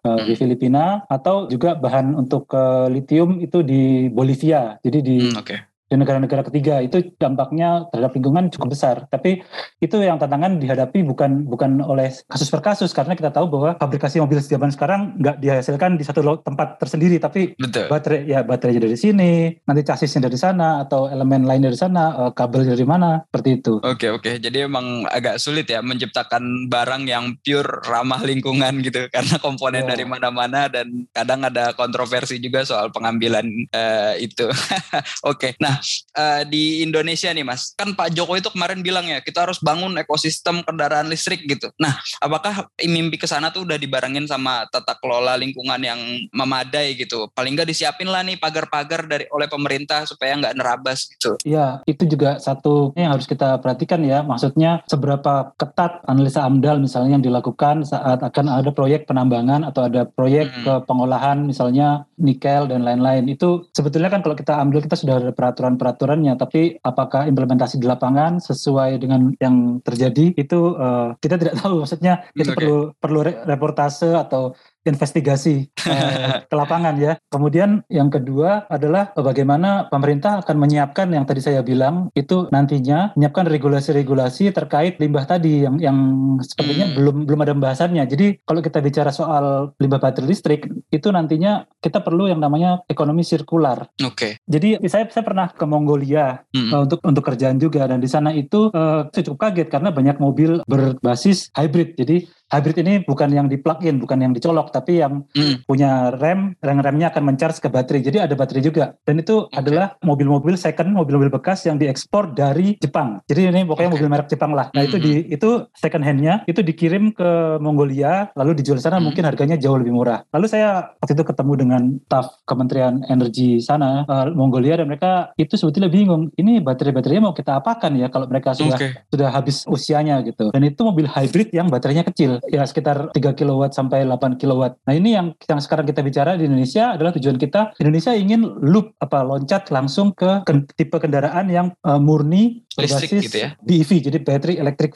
uh, 0.03 0.19
di 0.25 0.33
Filipina 0.35 1.07
atau 1.07 1.47
juga 1.47 1.77
bahan 1.77 2.17
untuk 2.17 2.49
uh, 2.51 2.91
lithium 2.91 3.39
itu 3.39 3.63
di 3.63 4.11
Bolivia. 4.11 4.75
Jadi 4.83 4.99
di 4.99 5.17
hmm, 5.29 5.39
okay 5.39 5.68
di 5.89 5.97
negara-negara 5.97 6.45
ketiga 6.45 6.85
itu 6.85 7.01
dampaknya 7.17 7.89
terhadap 7.89 8.13
lingkungan 8.13 8.53
cukup 8.53 8.77
besar. 8.77 8.95
Tapi 9.09 9.41
itu 9.81 9.97
yang 9.97 10.21
tantangan 10.21 10.61
dihadapi 10.61 11.01
bukan 11.01 11.49
bukan 11.49 11.81
oleh 11.81 12.13
kasus 12.29 12.53
per 12.53 12.61
kasus 12.61 12.93
karena 12.93 13.17
kita 13.17 13.33
tahu 13.33 13.49
bahwa 13.49 13.73
fabrikasi 13.81 14.21
mobil 14.21 14.37
zaman 14.37 14.69
sekarang 14.69 15.17
nggak 15.17 15.41
dihasilkan 15.41 15.97
di 15.97 16.05
satu 16.05 16.21
tempat 16.45 16.77
tersendiri, 16.77 17.17
tapi 17.17 17.57
Betul. 17.57 17.89
baterai 17.89 18.29
ya 18.29 18.45
baterainya 18.45 18.85
dari 18.85 18.97
sini, 18.97 19.49
nanti 19.65 19.81
chassisnya 19.81 20.29
dari 20.29 20.37
sana 20.37 20.85
atau 20.85 21.09
elemen 21.09 21.49
lain 21.49 21.65
dari 21.65 21.75
sana, 21.75 22.29
eh, 22.29 22.31
kabel 22.37 22.69
dari 22.69 22.85
mana, 22.85 23.25
seperti 23.25 23.49
itu. 23.57 23.73
Oke 23.81 24.13
oke, 24.13 24.37
jadi 24.37 24.69
emang 24.69 25.09
agak 25.09 25.41
sulit 25.41 25.65
ya 25.65 25.81
menciptakan 25.81 26.69
barang 26.69 27.09
yang 27.09 27.33
pure 27.41 27.81
ramah 27.89 28.21
lingkungan 28.21 28.85
gitu 28.85 29.09
karena 29.15 29.41
komponen 29.41 29.89
yeah. 29.89 29.91
dari 29.97 30.05
mana-mana 30.05 30.69
dan 30.69 31.09
kadang 31.09 31.41
ada 31.49 31.73
kontroversi 31.73 32.37
juga 32.37 32.61
soal 32.61 32.93
pengambilan 32.93 33.49
uh, 33.73 34.13
itu. 34.21 34.45
oke, 35.31 35.57
nah 35.57 35.78
uh, 36.15 36.43
di 36.45 36.83
Indonesia 36.85 37.31
nih 37.31 37.45
Mas, 37.45 37.73
kan 37.73 37.93
Pak 37.93 38.13
Jokowi 38.13 38.43
itu 38.43 38.51
kemarin 38.53 38.79
bilang 38.85 39.05
ya 39.07 39.19
kita 39.19 39.47
harus 39.47 39.59
bangun 39.59 39.95
ekosistem 39.97 40.61
kendaraan 40.63 41.07
listrik 41.09 41.43
gitu. 41.45 41.71
Nah, 41.81 41.97
apakah 42.21 42.69
mimpi 42.85 43.17
ke 43.17 43.27
sana 43.27 43.49
tuh 43.49 43.65
udah 43.65 43.77
dibarengin 43.79 44.25
sama 44.29 44.67
tata 44.69 44.95
kelola 44.99 45.35
lingkungan 45.39 45.79
yang 45.81 45.99
memadai 46.31 46.95
gitu? 46.95 47.27
Paling 47.33 47.55
nggak 47.55 47.69
disiapin 47.69 48.07
lah 48.07 48.23
nih 48.23 48.37
pagar-pagar 48.37 49.05
dari 49.09 49.25
oleh 49.31 49.47
pemerintah 49.49 50.05
supaya 50.05 50.35
nggak 50.37 50.55
nerabas 50.55 51.09
gitu. 51.09 51.35
Iya, 51.43 51.81
itu 51.85 52.05
juga 52.05 52.37
satu 52.37 52.93
yang 52.95 53.15
harus 53.15 53.25
kita 53.25 53.59
perhatikan 53.63 54.01
ya. 54.03 54.21
Maksudnya 54.25 54.81
seberapa 54.85 55.53
ketat 55.55 56.03
analisa 56.05 56.45
AMDAL 56.45 56.81
misalnya 56.81 57.19
yang 57.19 57.25
dilakukan 57.25 57.85
saat 57.85 58.21
akan 58.21 58.45
ada 58.61 58.71
proyek 58.73 59.05
penambangan 59.05 59.65
atau 59.67 59.85
ada 59.85 60.05
proyek 60.05 60.49
hmm. 60.49 60.63
ke 60.65 60.73
pengolahan 60.85 61.45
misalnya 61.45 62.08
nikel 62.19 62.67
dan 62.67 62.83
lain-lain. 62.83 63.25
Itu 63.31 63.71
sebetulnya 63.71 64.11
kan 64.11 64.21
kalau 64.21 64.35
kita 64.35 64.59
ambil 64.59 64.83
kita 64.83 64.99
sudah 64.99 65.17
ada 65.17 65.31
peraturan 65.31 65.79
peraturan-peraturannya, 65.79 66.33
tapi 66.35 66.75
apakah 66.83 67.25
implementasi 67.25 67.79
di 67.79 67.87
lapangan 67.87 68.43
sesuai 68.43 68.99
dengan 68.99 69.31
yang 69.39 69.79
terjadi 69.81 70.35
itu 70.35 70.75
uh, 70.75 71.15
kita 71.23 71.39
tidak 71.39 71.55
tahu. 71.59 71.81
Maksudnya 71.83 72.27
itu 72.35 72.51
okay. 72.51 72.57
perlu 72.59 72.77
perlu 72.99 73.19
reportase 73.47 74.11
atau 74.13 74.53
investigasi 74.89 75.69
uh, 75.85 76.43
ke 76.49 76.55
lapangan 76.57 76.95
ya. 76.97 77.13
Kemudian 77.29 77.85
yang 77.87 78.09
kedua 78.09 78.65
adalah 78.67 79.13
bagaimana 79.13 79.87
pemerintah 79.87 80.41
akan 80.41 80.57
menyiapkan 80.57 81.09
yang 81.13 81.23
tadi 81.29 81.41
saya 81.45 81.61
bilang 81.61 82.09
itu 82.17 82.49
nantinya 82.49 83.13
menyiapkan 83.13 83.45
regulasi-regulasi 83.47 84.51
terkait 84.51 84.97
limbah 84.97 85.25
tadi 85.29 85.65
yang 85.65 85.77
yang 85.77 85.97
sepertinya 86.41 86.89
hmm. 86.89 86.95
belum 86.97 87.15
belum 87.29 87.39
ada 87.45 87.53
pembahasannya. 87.55 88.03
Jadi 88.09 88.27
kalau 88.43 88.61
kita 88.65 88.81
bicara 88.81 89.13
soal 89.13 89.73
limbah 89.77 90.01
baterai 90.01 90.29
listrik 90.29 90.65
itu 90.89 91.07
nantinya 91.09 91.65
kita 91.79 92.01
perlu 92.01 92.27
yang 92.27 92.41
namanya 92.41 92.81
ekonomi 92.89 93.21
sirkular. 93.21 93.89
Oke. 94.03 94.15
Okay. 94.15 94.31
Jadi 94.49 94.81
saya 94.89 95.05
saya 95.09 95.23
pernah 95.23 95.47
ke 95.51 95.65
Mongolia 95.65 96.41
hmm. 96.51 96.69
uh, 96.73 96.81
untuk 96.85 96.99
untuk 97.05 97.23
kerjaan 97.23 97.57
juga 97.61 97.85
dan 97.85 98.01
di 98.01 98.09
sana 98.09 98.33
itu 98.33 98.73
uh, 98.73 99.07
saya 99.11 99.23
cukup 99.25 99.49
kaget 99.49 99.67
karena 99.69 99.89
banyak 99.93 100.17
mobil 100.17 100.61
berbasis 100.65 101.53
hybrid. 101.55 101.95
Jadi 101.95 102.25
hybrid 102.49 102.77
ini 102.81 102.93
bukan 103.05 103.29
yang 103.29 103.47
di 103.47 103.61
plug 103.61 103.85
in, 103.85 104.01
bukan 104.01 104.19
yang 104.19 104.33
dicolok, 104.33 104.73
tapi 104.73 104.99
yang 104.99 105.23
hmm. 105.37 105.69
punya 105.69 106.13
rem, 106.17 106.57
rem-remnya 106.59 107.13
akan 107.13 107.23
mencharge 107.33 107.61
ke 107.61 107.69
baterai. 107.69 108.01
Jadi 108.01 108.17
ada 108.25 108.33
baterai 108.33 108.61
juga. 108.65 108.97
Dan 109.05 109.21
itu 109.21 109.47
okay. 109.47 109.61
adalah 109.61 109.95
mobil-mobil 110.01 110.57
second, 110.57 110.91
mobil-mobil 110.91 111.29
bekas 111.29 111.63
yang 111.69 111.77
diekspor 111.77 112.33
dari 112.33 112.75
Jepang. 112.81 113.21
Jadi 113.29 113.53
ini 113.53 113.61
pokoknya 113.63 113.93
okay. 113.93 113.95
mobil 114.01 114.09
merek 114.09 114.27
Jepang 114.29 114.51
lah. 114.57 114.73
Nah 114.73 114.81
hmm. 114.83 114.89
itu 114.89 114.97
di 114.97 115.13
itu 115.29 115.49
second 115.77 116.03
handnya 116.03 116.41
itu 116.49 116.65
dikirim 116.65 117.13
ke 117.13 117.61
Mongolia, 117.61 118.33
lalu 118.33 118.57
dijual 118.59 118.81
sana 118.81 118.97
hmm. 118.97 119.05
mungkin 119.05 119.23
harganya 119.29 119.55
jauh 119.55 119.77
lebih 119.77 119.93
murah. 119.93 120.25
Lalu 120.33 120.45
saya 120.49 120.89
waktu 120.97 121.13
itu 121.13 121.23
ketemu 121.23 121.53
dengan 121.55 121.81
staf 122.09 122.27
Kementerian 122.49 123.05
Energi 123.05 123.61
sana 123.61 124.03
uh, 124.09 124.27
Mongolia 124.33 124.81
dan 124.81 124.89
mereka 124.89 125.31
itu 125.37 125.53
sebetulnya 125.53 125.93
bingung. 125.93 126.33
Ini 126.33 126.65
baterai-baterainya 126.65 127.23
mau 127.29 127.35
kita 127.37 127.61
apakan 127.61 127.93
ya 127.93 128.09
kalau 128.09 128.25
mereka 128.25 128.57
sudah 128.57 128.77
okay. 128.77 128.97
sudah 129.13 129.29
habis 129.29 129.63
usianya 129.69 130.25
gitu. 130.25 130.49
Dan 130.49 130.65
itu 130.65 130.81
mobil 130.81 131.05
hybrid 131.05 131.53
yang 131.53 131.69
baterainya 131.69 132.07
kecil 132.07 132.38
ya 132.47 132.63
sekitar 132.63 133.11
3 133.11 133.19
kW 133.35 133.61
sampai 133.73 134.07
8 134.07 134.39
kW. 134.39 134.61
Nah 134.87 134.93
ini 134.95 135.15
yang 135.17 135.35
yang 135.45 135.59
sekarang 135.59 135.83
kita 135.83 135.99
bicara 135.99 136.39
di 136.39 136.47
Indonesia 136.47 136.95
adalah 136.95 137.11
tujuan 137.15 137.35
kita 137.35 137.75
Indonesia 137.81 138.15
ingin 138.15 138.41
loop 138.63 138.95
apa 139.03 139.21
loncat 139.25 139.67
langsung 139.73 140.15
ke, 140.15 140.47
ke 140.47 140.53
tipe 140.79 140.95
kendaraan 140.95 141.51
yang 141.51 141.67
uh, 141.83 141.99
murni 141.99 142.63
listrik 142.83 143.09
gitu 143.23 143.37
ya. 143.43 143.49
BEV 143.63 143.89
jadi 143.99 144.17
battery 144.21 144.55
electric 144.59 144.95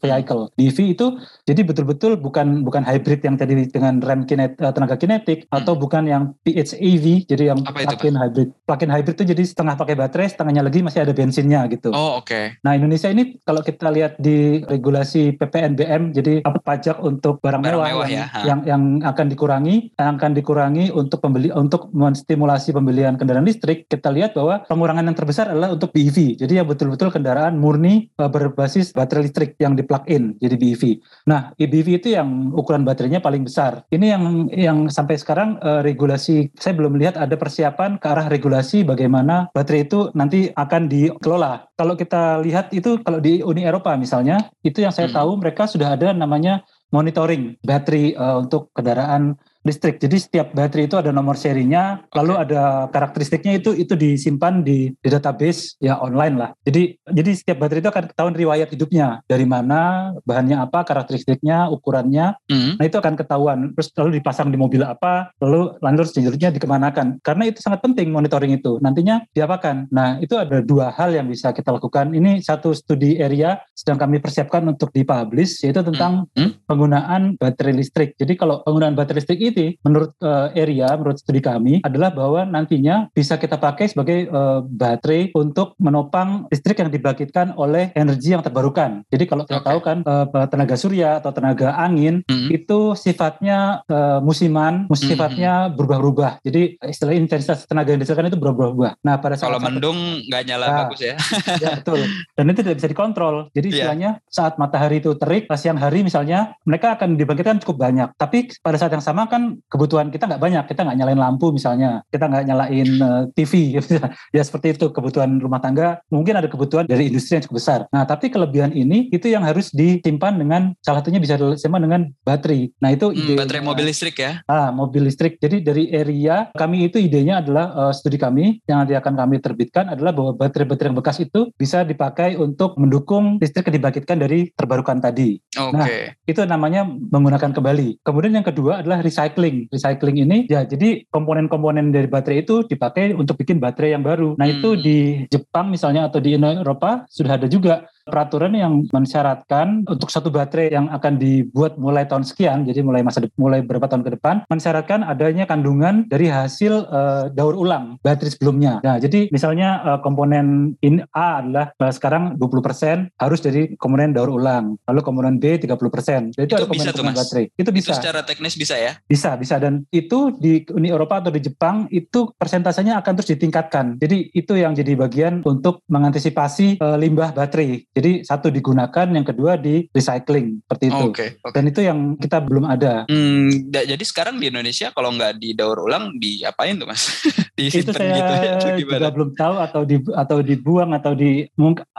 vehicle. 0.00 0.42
BEV 0.56 0.78
itu 0.96 1.06
jadi 1.48 1.60
betul-betul 1.66 2.20
bukan 2.20 2.62
bukan 2.62 2.82
hybrid 2.86 3.20
yang 3.24 3.36
tadi 3.36 3.66
dengan 3.66 3.98
rem 3.98 4.22
kinet, 4.28 4.54
uh, 4.62 4.70
tenaga 4.70 4.94
kinetik 4.94 5.48
hmm. 5.48 5.58
atau 5.58 5.74
bukan 5.74 6.06
yang 6.06 6.22
PHEV 6.46 7.26
jadi 7.26 7.54
yang 7.54 7.58
plug-in 7.66 8.14
hybrid. 8.14 8.48
Plug-in 8.62 8.90
hybrid 8.92 9.14
itu 9.18 9.24
jadi 9.34 9.42
setengah 9.42 9.74
pakai 9.74 9.94
baterai, 9.98 10.28
setengahnya 10.30 10.62
lagi 10.62 10.80
masih 10.84 11.02
ada 11.02 11.12
bensinnya 11.16 11.66
gitu. 11.66 11.90
Oh, 11.90 12.22
oke. 12.22 12.30
Okay. 12.30 12.44
Nah, 12.62 12.78
Indonesia 12.78 13.10
ini 13.10 13.42
kalau 13.42 13.64
kita 13.66 13.90
lihat 13.90 14.22
di 14.22 14.62
regulasi 14.62 15.34
PPNBM 15.34 16.14
jadi 16.14 16.46
apa 16.46 16.62
pajak 16.62 17.02
untuk 17.02 17.42
barang, 17.42 17.64
barang 17.64 17.80
mewah, 17.82 17.88
mewah 17.90 18.08
yang, 18.08 18.28
ya. 18.30 18.42
yang 18.46 18.60
yang 18.62 18.82
akan 19.02 19.26
dikurangi, 19.26 19.76
yang 19.98 20.20
akan 20.20 20.32
dikurangi 20.38 20.84
untuk 20.94 21.18
pembeli 21.18 21.50
untuk 21.50 21.90
menstimulasi 21.90 22.70
pembelian 22.70 23.18
kendaraan 23.18 23.46
listrik. 23.46 23.90
Kita 23.90 24.14
lihat 24.14 24.38
bahwa 24.38 24.62
pengurangan 24.70 25.10
yang 25.10 25.16
terbesar 25.18 25.50
adalah 25.50 25.74
untuk 25.74 25.90
BEV. 25.90 26.38
Jadi 26.38 26.52
ya 26.54 26.62
betul-betul 26.62 27.01
kendaraan 27.10 27.58
murni 27.58 28.12
uh, 28.20 28.28
berbasis 28.28 28.92
baterai 28.92 29.26
listrik 29.26 29.56
yang 29.58 29.74
di 29.74 29.82
plug 29.82 30.04
in 30.06 30.36
jadi 30.38 30.54
BEV. 30.54 31.00
Nah, 31.26 31.50
BEV 31.56 31.98
itu 31.98 32.14
yang 32.14 32.52
ukuran 32.52 32.84
baterainya 32.84 33.18
paling 33.24 33.48
besar. 33.48 33.82
Ini 33.88 34.06
yang 34.14 34.24
yang 34.52 34.78
sampai 34.92 35.16
sekarang 35.16 35.56
uh, 35.64 35.80
regulasi 35.80 36.52
saya 36.60 36.76
belum 36.76 37.00
melihat 37.00 37.16
ada 37.16 37.34
persiapan 37.34 37.96
ke 37.96 38.06
arah 38.06 38.28
regulasi 38.28 38.84
bagaimana 38.84 39.48
baterai 39.56 39.88
itu 39.88 40.12
nanti 40.12 40.52
akan 40.52 40.86
dikelola. 40.86 41.72
Kalau 41.74 41.96
kita 41.96 42.38
lihat 42.44 42.70
itu 42.76 43.00
kalau 43.02 43.18
di 43.18 43.40
Uni 43.40 43.64
Eropa 43.64 43.96
misalnya, 43.96 44.52
itu 44.62 44.84
yang 44.84 44.92
saya 44.92 45.10
hmm. 45.10 45.16
tahu 45.16 45.30
mereka 45.40 45.64
sudah 45.66 45.96
ada 45.96 46.12
namanya 46.12 46.62
monitoring 46.92 47.56
battery 47.64 48.12
uh, 48.14 48.38
untuk 48.44 48.68
kendaraan 48.76 49.40
listrik. 49.62 50.02
Jadi 50.02 50.16
setiap 50.18 50.50
baterai 50.52 50.90
itu 50.90 50.98
ada 50.98 51.14
nomor 51.14 51.38
serinya, 51.38 52.02
okay. 52.02 52.18
lalu 52.18 52.34
ada 52.38 52.90
karakteristiknya 52.90 53.62
itu 53.62 53.74
itu 53.74 53.94
disimpan 53.94 54.62
di, 54.66 54.90
di 54.98 55.08
database 55.08 55.78
ya 55.78 55.98
online 56.02 56.34
lah. 56.36 56.50
Jadi 56.66 56.98
jadi 57.10 57.30
setiap 57.34 57.62
baterai 57.62 57.80
itu 57.82 57.90
akan 57.90 58.04
ketahuan 58.10 58.34
riwayat 58.34 58.68
hidupnya 58.74 59.22
dari 59.30 59.46
mana, 59.46 60.12
bahannya 60.26 60.58
apa, 60.58 60.82
karakteristiknya, 60.82 61.70
ukurannya. 61.70 62.34
Mm. 62.50 62.82
Nah 62.82 62.84
itu 62.84 62.96
akan 62.98 63.14
ketahuan. 63.14 63.58
Terus 63.78 63.88
lalu 63.94 64.10
dipasang 64.18 64.50
di 64.50 64.58
mobil 64.58 64.82
apa, 64.82 65.30
lalu 65.38 65.78
lanjut 65.78 66.10
selanjutnya 66.10 66.50
dikemanakan. 66.50 67.22
Karena 67.22 67.46
itu 67.46 67.62
sangat 67.62 67.80
penting 67.86 68.10
monitoring 68.10 68.58
itu. 68.58 68.82
Nantinya 68.82 69.22
diapakan? 69.30 69.88
Nah 69.94 70.18
itu 70.18 70.34
ada 70.34 70.58
dua 70.58 70.90
hal 70.90 71.14
yang 71.14 71.30
bisa 71.30 71.54
kita 71.54 71.70
lakukan. 71.70 72.10
Ini 72.10 72.42
satu 72.42 72.74
studi 72.74 73.22
area 73.22 73.62
sedang 73.78 73.98
kami 73.98 74.18
persiapkan 74.18 74.66
untuk 74.66 74.90
dipublish 74.90 75.62
yaitu 75.62 75.86
tentang 75.86 76.26
mm. 76.34 76.66
penggunaan 76.66 77.38
baterai 77.38 77.78
listrik. 77.78 78.18
Jadi 78.18 78.34
kalau 78.34 78.60
penggunaan 78.66 78.98
baterai 78.98 79.22
listrik 79.22 79.51
Menurut 79.84 80.12
uh, 80.24 80.48
area, 80.56 80.88
menurut 80.96 81.20
studi 81.20 81.40
kami 81.44 81.80
adalah 81.84 82.10
bahwa 82.12 82.44
nantinya 82.48 83.08
bisa 83.12 83.36
kita 83.36 83.56
pakai 83.56 83.92
sebagai 83.92 84.28
uh, 84.32 84.64
baterai 84.64 85.34
untuk 85.36 85.74
menopang 85.78 86.46
listrik 86.48 86.80
yang 86.80 86.90
dibangkitkan 86.92 87.56
oleh 87.56 87.90
energi 87.98 88.34
yang 88.34 88.44
terbarukan. 88.44 89.02
Jadi 89.10 89.24
kalau 89.26 89.42
kita 89.48 89.60
okay. 89.60 89.68
tahu 89.72 89.80
kan 89.82 89.98
uh, 90.06 90.26
tenaga 90.48 90.76
surya 90.78 91.18
atau 91.18 91.34
tenaga 91.34 91.74
angin 91.76 92.22
mm 92.26 92.30
-hmm. 92.30 92.48
itu 92.54 92.78
sifatnya 92.94 93.82
uh, 93.90 94.22
musiman, 94.22 94.86
mm 94.86 94.92
-hmm. 94.92 95.08
sifatnya 95.10 95.52
berubah-ubah. 95.74 96.44
Jadi 96.46 96.78
istilah 96.86 97.14
intensitas 97.16 97.64
tenaga 97.66 97.94
yang 97.94 98.00
dihasilkan 98.00 98.30
itu 98.30 98.38
berubah-ubah. 98.38 99.02
Nah 99.02 99.18
pada 99.18 99.34
saat 99.34 99.50
kalau 99.50 99.60
mendung 99.62 99.98
nggak 100.28 100.42
nyala 100.46 100.66
nah, 100.66 100.78
bagus 100.86 101.00
ya. 101.02 101.14
ya 101.62 101.68
betul. 101.82 102.00
Dan 102.36 102.44
itu 102.52 102.60
tidak 102.62 102.76
bisa 102.78 102.88
dikontrol. 102.90 103.36
Jadi 103.50 103.66
iya. 103.68 103.74
istilahnya 103.74 104.10
yeah. 104.22 104.32
saat 104.32 104.56
matahari 104.56 105.02
itu 105.02 105.12
terik, 105.18 105.50
siang 105.58 105.78
hari 105.78 106.06
misalnya 106.06 106.54
mereka 106.62 106.94
akan 106.94 107.18
dibangkitkan 107.18 107.58
cukup 107.62 107.82
banyak. 107.82 108.08
Tapi 108.14 108.54
pada 108.62 108.76
saat 108.78 108.94
yang 108.94 109.02
sama 109.02 109.26
kan 109.26 109.41
kan 109.42 109.58
kebutuhan 109.66 110.06
kita 110.14 110.30
nggak 110.30 110.42
banyak, 110.42 110.64
kita 110.70 110.80
nggak 110.86 110.98
nyalain 111.02 111.20
lampu 111.20 111.50
misalnya, 111.50 112.06
kita 112.14 112.30
nggak 112.30 112.44
nyalain 112.46 112.88
uh, 113.02 113.22
TV, 113.34 113.82
ya 114.36 114.42
seperti 114.46 114.78
itu 114.78 114.86
kebutuhan 114.94 115.42
rumah 115.42 115.58
tangga. 115.58 115.98
Mungkin 116.14 116.38
ada 116.38 116.46
kebutuhan 116.46 116.86
dari 116.86 117.10
industri 117.10 117.34
yang 117.38 117.44
cukup 117.50 117.58
besar. 117.58 117.80
Nah, 117.90 118.06
tapi 118.06 118.30
kelebihan 118.30 118.70
ini 118.70 119.10
itu 119.10 119.26
yang 119.26 119.42
harus 119.42 119.74
disimpan 119.74 120.38
dengan 120.38 120.62
salah 120.78 121.02
satunya 121.02 121.18
bisa 121.18 121.34
disimpan 121.34 121.82
dengan 121.82 122.00
baterai. 122.22 122.70
Nah, 122.78 122.94
itu 122.94 123.10
hmm, 123.10 123.18
ide 123.18 123.34
baterai 123.34 123.64
mobil 123.66 123.84
listrik 123.90 124.16
ya. 124.22 124.38
Ah, 124.46 124.70
mobil 124.70 125.02
listrik. 125.02 125.42
Jadi 125.42 125.64
dari 125.64 125.90
area 125.90 126.52
kami 126.54 126.86
itu 126.86 127.02
idenya 127.02 127.42
adalah 127.42 127.74
uh, 127.74 127.92
studi 127.92 128.20
kami 128.20 128.62
yang 128.70 128.86
nanti 128.86 128.94
akan 128.94 129.18
kami 129.18 129.42
terbitkan 129.42 129.90
adalah 129.90 130.14
bahwa 130.14 130.38
baterai-baterai 130.38 130.94
yang 130.94 130.98
bekas 130.98 131.18
itu 131.18 131.50
bisa 131.58 131.82
dipakai 131.82 132.38
untuk 132.38 132.78
mendukung 132.78 133.42
listrik 133.42 133.66
yang 133.72 133.82
dibangkitkan 133.82 134.16
dari 134.22 134.52
terbarukan 134.54 135.02
tadi. 135.02 135.40
Oke. 135.58 135.74
Okay. 135.74 136.02
Nah, 136.12 136.30
itu 136.30 136.40
namanya 136.46 136.86
menggunakan 136.86 137.50
kembali. 137.50 138.04
Kemudian 138.04 138.38
yang 138.38 138.46
kedua 138.46 138.84
adalah 138.84 139.00
recycling. 139.32 139.72
Recycling 139.72 140.16
ini 140.28 140.38
ya 140.46 140.68
jadi 140.68 141.08
komponen-komponen 141.08 141.90
dari 141.90 142.06
baterai 142.06 142.44
itu 142.44 142.68
dipakai 142.68 143.16
untuk 143.16 143.40
bikin 143.40 143.58
baterai 143.58 143.96
yang 143.96 144.04
baru. 144.04 144.36
Nah, 144.36 144.46
hmm. 144.46 144.54
itu 144.60 144.68
di 144.76 144.98
Jepang 145.32 145.72
misalnya 145.72 146.06
atau 146.06 146.20
di 146.20 146.36
Eropa 146.36 147.08
sudah 147.08 147.40
ada 147.40 147.48
juga 147.48 147.88
peraturan 148.04 148.52
yang 148.54 148.86
mensyaratkan 148.90 149.86
untuk 149.86 150.10
satu 150.10 150.28
baterai 150.28 150.74
yang 150.74 150.90
akan 150.90 151.18
dibuat 151.18 151.78
mulai 151.78 152.06
tahun 152.06 152.26
sekian, 152.26 152.66
jadi 152.66 152.82
mulai 152.82 153.06
masa 153.06 153.22
mulai 153.38 153.62
beberapa 153.62 153.86
tahun 153.86 154.02
ke 154.02 154.10
depan, 154.18 154.36
mensyaratkan 154.50 155.06
adanya 155.06 155.46
kandungan 155.46 156.06
dari 156.10 156.26
hasil 156.26 156.88
uh, 156.90 157.24
daur 157.30 157.54
ulang 157.54 157.98
baterai 158.02 158.34
sebelumnya. 158.34 158.82
Nah, 158.82 158.98
jadi 158.98 159.30
misalnya 159.30 159.82
uh, 159.86 159.98
komponen 160.02 160.74
in 160.82 161.02
A 161.14 161.42
adalah 161.42 161.70
uh, 161.78 161.92
sekarang 161.92 162.36
20% 162.38 163.14
harus 163.18 163.40
dari 163.40 163.74
komponen 163.78 164.14
daur 164.14 164.30
ulang, 164.34 164.76
lalu 164.90 165.00
komponen 165.02 165.38
B 165.38 165.58
30%. 165.58 166.34
Jadi 166.34 166.46
itu, 166.46 166.54
itu 166.54 166.54
ada 166.58 166.66
komponen, 166.66 166.82
bisa 166.82 166.90
komponen 166.92 167.16
baterai. 167.16 167.44
Itu 167.54 167.70
bisa. 167.70 167.90
Itu 167.94 167.98
secara 168.02 168.20
teknis 168.26 168.54
bisa 168.58 168.74
ya? 168.78 168.92
Bisa, 169.06 169.34
bisa 169.38 169.56
dan 169.62 169.86
itu 169.94 170.34
di 170.36 170.66
Uni 170.74 170.90
Eropa 170.90 171.22
atau 171.22 171.30
di 171.30 171.42
Jepang 171.42 171.86
itu 171.90 172.34
persentasenya 172.34 172.98
akan 172.98 173.12
terus 173.18 173.30
ditingkatkan. 173.36 174.02
Jadi 174.02 174.34
itu 174.34 174.58
yang 174.58 174.74
jadi 174.74 174.98
bagian 174.98 175.46
untuk 175.46 175.84
mengantisipasi 175.86 176.82
uh, 176.82 176.98
limbah 176.98 177.34
baterai. 177.34 177.91
Jadi 177.92 178.24
satu 178.24 178.48
digunakan, 178.48 179.06
yang 179.08 179.26
kedua 179.26 179.60
di 179.60 179.86
recycling 179.92 180.64
seperti 180.64 180.84
itu. 180.88 181.04
Okay, 181.12 181.28
okay. 181.40 181.52
Dan 181.52 181.64
itu 181.68 181.80
yang 181.84 181.98
kita 182.16 182.40
belum 182.40 182.64
ada. 182.64 183.04
Hmm, 183.06 183.52
jadi 183.68 184.04
sekarang 184.04 184.40
di 184.40 184.48
Indonesia 184.48 184.88
kalau 184.96 185.12
nggak 185.12 185.36
didaur 185.38 185.78
ulang, 185.84 186.16
diapain 186.16 186.80
tuh 186.80 186.88
mas? 186.88 187.04
itu 187.60 187.92
saya 187.92 188.16
gitu 188.16 188.32
ya, 188.64 188.74
juga 188.80 189.08
belum 189.12 189.36
tahu 189.36 189.54
atau 189.60 189.82
di 189.84 189.96
atau 190.16 190.38
dibuang 190.40 190.90
atau 190.96 191.12
di 191.12 191.46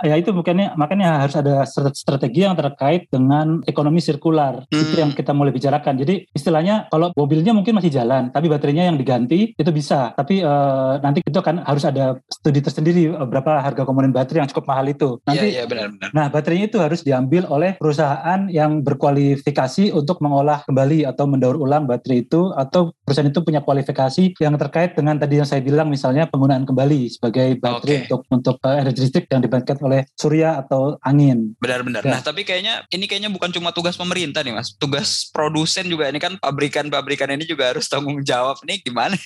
ya 0.01 0.15
itu 0.17 0.33
makanya 0.33 0.73
makanya 0.75 1.23
harus 1.23 1.37
ada 1.37 1.63
strategi 1.93 2.43
yang 2.43 2.57
terkait 2.57 3.07
dengan 3.09 3.61
ekonomi 3.69 4.01
sirkular. 4.01 4.65
Hmm. 4.69 4.81
Itu 4.81 4.95
yang 4.97 5.11
kita 5.13 5.31
mulai 5.31 5.53
bicarakan. 5.53 6.01
Jadi 6.01 6.27
istilahnya 6.33 6.89
kalau 6.89 7.13
mobilnya 7.13 7.53
mungkin 7.53 7.77
masih 7.77 7.93
jalan, 7.93 8.29
tapi 8.33 8.49
baterainya 8.49 8.89
yang 8.91 8.97
diganti 8.97 9.53
itu 9.53 9.71
bisa. 9.73 10.11
Tapi 10.13 10.41
uh, 10.43 10.99
nanti 10.99 11.21
itu 11.23 11.39
kan 11.39 11.61
harus 11.63 11.83
ada 11.87 12.17
studi 12.29 12.59
tersendiri 12.59 13.13
uh, 13.13 13.27
berapa 13.27 13.61
harga 13.61 13.83
komponen 13.83 14.11
baterai 14.11 14.45
yang 14.45 14.49
cukup 14.51 14.69
mahal 14.69 14.85
itu. 14.87 15.19
Nanti 15.25 15.53
yeah, 15.53 15.63
yeah, 15.63 15.67
benar, 15.67 15.82
benar. 15.91 16.09
Nah, 16.13 16.25
baterainya 16.31 16.67
itu 16.69 16.79
harus 16.79 17.01
diambil 17.01 17.43
oleh 17.49 17.75
perusahaan 17.75 18.47
yang 18.47 18.85
berkualifikasi 18.85 19.91
untuk 19.91 20.23
mengolah 20.23 20.63
kembali 20.63 21.03
atau 21.09 21.25
mendaur 21.27 21.59
ulang 21.59 21.89
baterai 21.89 22.23
itu 22.23 22.53
atau 22.55 22.95
perusahaan 23.03 23.27
itu 23.27 23.41
punya 23.43 23.59
kualifikasi 23.65 24.37
yang 24.39 24.55
terkait 24.55 24.95
dengan 24.95 25.17
tadi 25.17 25.41
yang 25.41 25.47
saya 25.47 25.59
bilang 25.59 25.89
misalnya 25.89 26.29
penggunaan 26.29 26.63
kembali 26.63 27.09
sebagai 27.09 27.57
baterai 27.59 28.07
okay. 28.07 28.07
untuk 28.07 28.21
untuk 28.29 28.55
uh, 28.63 28.77
energi 28.79 29.01
listrik 29.09 29.25
yang 29.27 29.41
dibangkitkan 29.41 29.79
oleh 29.81 30.05
surya 30.15 30.61
atau 30.61 30.95
angin. 31.01 31.57
Benar-benar. 31.59 32.05
Ya. 32.05 32.19
Nah, 32.19 32.21
tapi 32.21 32.45
kayaknya 32.45 32.85
ini 32.93 33.09
kayaknya 33.09 33.33
bukan 33.33 33.49
cuma 33.51 33.73
tugas 33.73 33.97
pemerintah 33.97 34.45
nih, 34.45 34.53
Mas. 34.53 34.77
Tugas 34.77 35.27
produsen 35.33 35.89
juga 35.89 36.07
ini 36.07 36.21
kan 36.21 36.37
pabrikan-pabrikan 36.37 37.31
ini 37.33 37.43
juga 37.49 37.73
harus 37.73 37.89
tanggung 37.89 38.21
jawab 38.21 38.61
nih 38.63 38.79
gimana? 38.85 39.17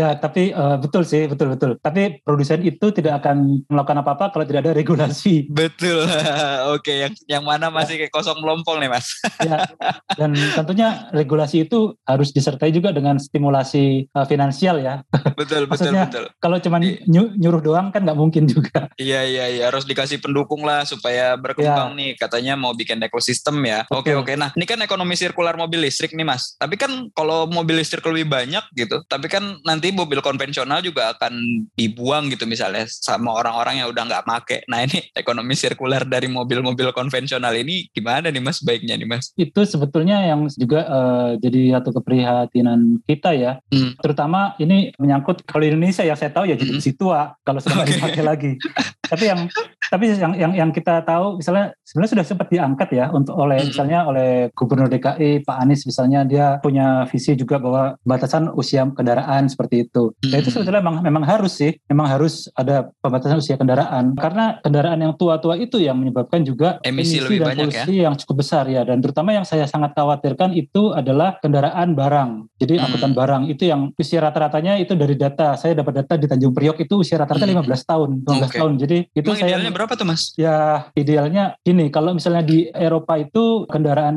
ya, 0.00 0.16
tapi 0.16 0.56
uh, 0.56 0.80
betul 0.80 1.04
sih, 1.04 1.28
betul 1.28 1.52
betul. 1.52 1.76
Tapi 1.78 2.24
produsen 2.24 2.64
itu 2.64 2.90
tidak 2.90 3.22
akan 3.22 3.62
melakukan 3.68 3.98
apa-apa 4.00 4.24
kalau 4.32 4.44
tidak 4.48 4.66
ada 4.66 4.72
regulasi. 4.72 5.46
Betul 5.52 5.75
Betul. 5.76 6.08
Oke, 6.76 7.04
yang 7.04 7.12
yang 7.28 7.44
mana 7.44 7.68
masih 7.68 8.00
kayak 8.00 8.08
kosong 8.08 8.40
melompong 8.40 8.80
nih, 8.80 8.88
Mas. 8.88 9.12
ya. 9.48 9.68
Dan 10.16 10.32
tentunya 10.32 11.12
regulasi 11.12 11.68
itu 11.68 11.92
harus 12.08 12.32
disertai 12.32 12.72
juga 12.72 12.96
dengan 12.96 13.20
stimulasi 13.20 14.08
uh, 14.16 14.24
finansial 14.24 14.80
ya. 14.80 15.04
Betul, 15.36 15.68
betul, 15.68 15.92
betul. 15.92 16.24
Kalau 16.40 16.56
cuma 16.64 16.80
iya. 16.80 17.04
nyuruh 17.36 17.60
doang 17.60 17.92
kan 17.92 18.08
nggak 18.08 18.16
mungkin 18.16 18.48
juga. 18.48 18.88
Iya, 18.96 19.28
iya, 19.28 19.44
iya, 19.52 19.62
harus 19.68 19.84
dikasih 19.84 20.24
pendukung 20.24 20.64
lah 20.64 20.88
supaya 20.88 21.36
berkembang 21.36 21.92
ya. 21.92 21.98
nih. 22.00 22.10
Katanya 22.16 22.56
mau 22.56 22.72
bikin 22.72 22.96
ekosistem 23.04 23.60
ya. 23.68 23.84
Oke, 23.92 24.16
oke. 24.16 24.32
Nah, 24.32 24.56
ini 24.56 24.64
kan 24.64 24.80
ekonomi 24.80 25.12
sirkular 25.12 25.60
mobil 25.60 25.84
listrik 25.84 26.16
nih, 26.16 26.24
Mas. 26.24 26.56
Tapi 26.56 26.80
kan 26.80 27.12
kalau 27.12 27.44
mobil 27.44 27.76
listrik 27.76 28.00
lebih 28.08 28.32
banyak 28.32 28.64
gitu, 28.72 29.04
tapi 29.12 29.28
kan 29.28 29.60
nanti 29.60 29.92
mobil 29.92 30.24
konvensional 30.24 30.80
juga 30.80 31.12
akan 31.12 31.66
dibuang 31.76 32.32
gitu 32.32 32.48
misalnya 32.48 32.88
sama 32.88 33.36
orang-orang 33.36 33.84
yang 33.84 33.92
udah 33.92 34.02
nggak 34.08 34.24
make. 34.24 34.56
Nah, 34.72 34.88
ini 34.88 35.04
ekonomi 35.12 35.52
sirkular 35.66 36.06
dari 36.06 36.30
mobil-mobil 36.30 36.94
konvensional 36.94 37.50
ini 37.58 37.90
gimana 37.90 38.30
nih 38.30 38.38
mas 38.38 38.62
baiknya 38.62 38.94
nih 38.94 39.08
mas? 39.10 39.34
Itu 39.34 39.66
sebetulnya 39.66 40.22
yang 40.22 40.46
juga 40.54 40.86
uh, 40.86 41.30
jadi 41.42 41.74
satu 41.82 41.98
keprihatinan 41.98 43.02
kita 43.02 43.34
ya. 43.34 43.58
Hmm. 43.74 43.98
Terutama 43.98 44.54
ini 44.62 44.94
menyangkut 44.94 45.42
kalau 45.42 45.66
Indonesia 45.66 46.06
ya 46.06 46.14
saya 46.14 46.30
tahu 46.30 46.46
ya 46.46 46.54
jadi 46.54 46.78
hmm. 46.78 46.94
tua 46.94 47.34
kalau 47.42 47.58
sudah 47.58 47.82
okay. 47.82 47.98
dipakai 47.98 48.22
lagi. 48.22 48.52
tapi 49.10 49.24
yang 49.26 49.50
tapi 49.90 50.10
yang 50.18 50.34
yang 50.34 50.52
yang 50.52 50.70
kita 50.74 51.02
tahu 51.06 51.38
misalnya 51.38 51.72
sebenarnya 51.86 52.12
sudah 52.18 52.24
sempat 52.26 52.48
diangkat 52.50 52.88
ya 52.92 53.06
untuk 53.14 53.34
oleh 53.38 53.62
hmm. 53.62 53.68
misalnya 53.70 53.98
oleh 54.06 54.30
Gubernur 54.52 54.90
DKI 54.90 55.46
Pak 55.46 55.56
Anies 55.62 55.86
misalnya 55.86 56.26
dia 56.26 56.58
punya 56.60 57.06
visi 57.06 57.38
juga 57.38 57.62
bahwa 57.62 57.94
batasan 58.02 58.50
usia 58.54 58.82
kendaraan 58.90 59.46
seperti 59.46 59.86
itu. 59.86 60.10
Hmm. 60.22 60.30
Dan 60.34 60.36
itu 60.42 60.50
sebetulnya 60.50 60.82
memang 60.82 61.02
memang 61.02 61.24
harus 61.26 61.54
sih, 61.54 61.72
memang 61.86 62.06
harus 62.10 62.50
ada 62.58 62.90
pembatasan 63.02 63.38
usia 63.38 63.54
kendaraan 63.54 64.18
karena 64.18 64.58
kendaraan 64.60 64.98
yang 64.98 65.14
tua-tua 65.14 65.54
itu 65.58 65.78
yang 65.78 65.98
menyebabkan 65.98 66.42
juga 66.42 66.82
emisi, 66.82 67.22
emisi 67.22 67.24
lebih 67.24 67.38
dan 67.38 67.46
banyak 67.46 67.66
polusi 67.70 67.94
ya? 67.94 68.02
yang 68.10 68.14
cukup 68.18 68.36
besar 68.42 68.64
ya 68.66 68.82
dan 68.82 68.98
terutama 68.98 69.30
yang 69.32 69.46
saya 69.46 69.64
sangat 69.70 69.94
khawatirkan 69.94 70.52
itu 70.54 70.90
adalah 70.92 71.38
kendaraan 71.38 71.94
barang. 71.94 72.30
Jadi 72.58 72.74
hmm. 72.76 72.84
angkutan 72.84 73.12
barang 73.14 73.42
itu 73.52 73.64
yang 73.70 73.94
usia 73.94 74.18
rata-ratanya 74.18 74.78
itu 74.82 74.98
dari 74.98 75.14
data 75.14 75.54
saya 75.54 75.78
dapat 75.78 76.02
data 76.02 76.18
di 76.18 76.26
Tanjung 76.26 76.52
Priok 76.52 76.82
itu 76.82 77.00
usia 77.00 77.20
rata-rata 77.20 77.46
hmm. 77.46 77.62
15 77.62 77.90
tahun, 77.90 78.10
15 78.24 78.26
okay. 78.26 78.58
tahun. 78.58 78.72
Jadi 78.80 78.98
itu 79.14 79.30
Emang 79.30 79.40
saya 79.40 79.56
berapa 79.76 79.92
tuh 79.92 80.08
Mas? 80.08 80.32
Ya 80.40 80.88
idealnya 80.96 81.60
ini 81.68 81.92
kalau 81.92 82.16
misalnya 82.16 82.40
di 82.40 82.72
Eropa 82.72 83.20
itu 83.20 83.68
kendaraan 83.68 84.16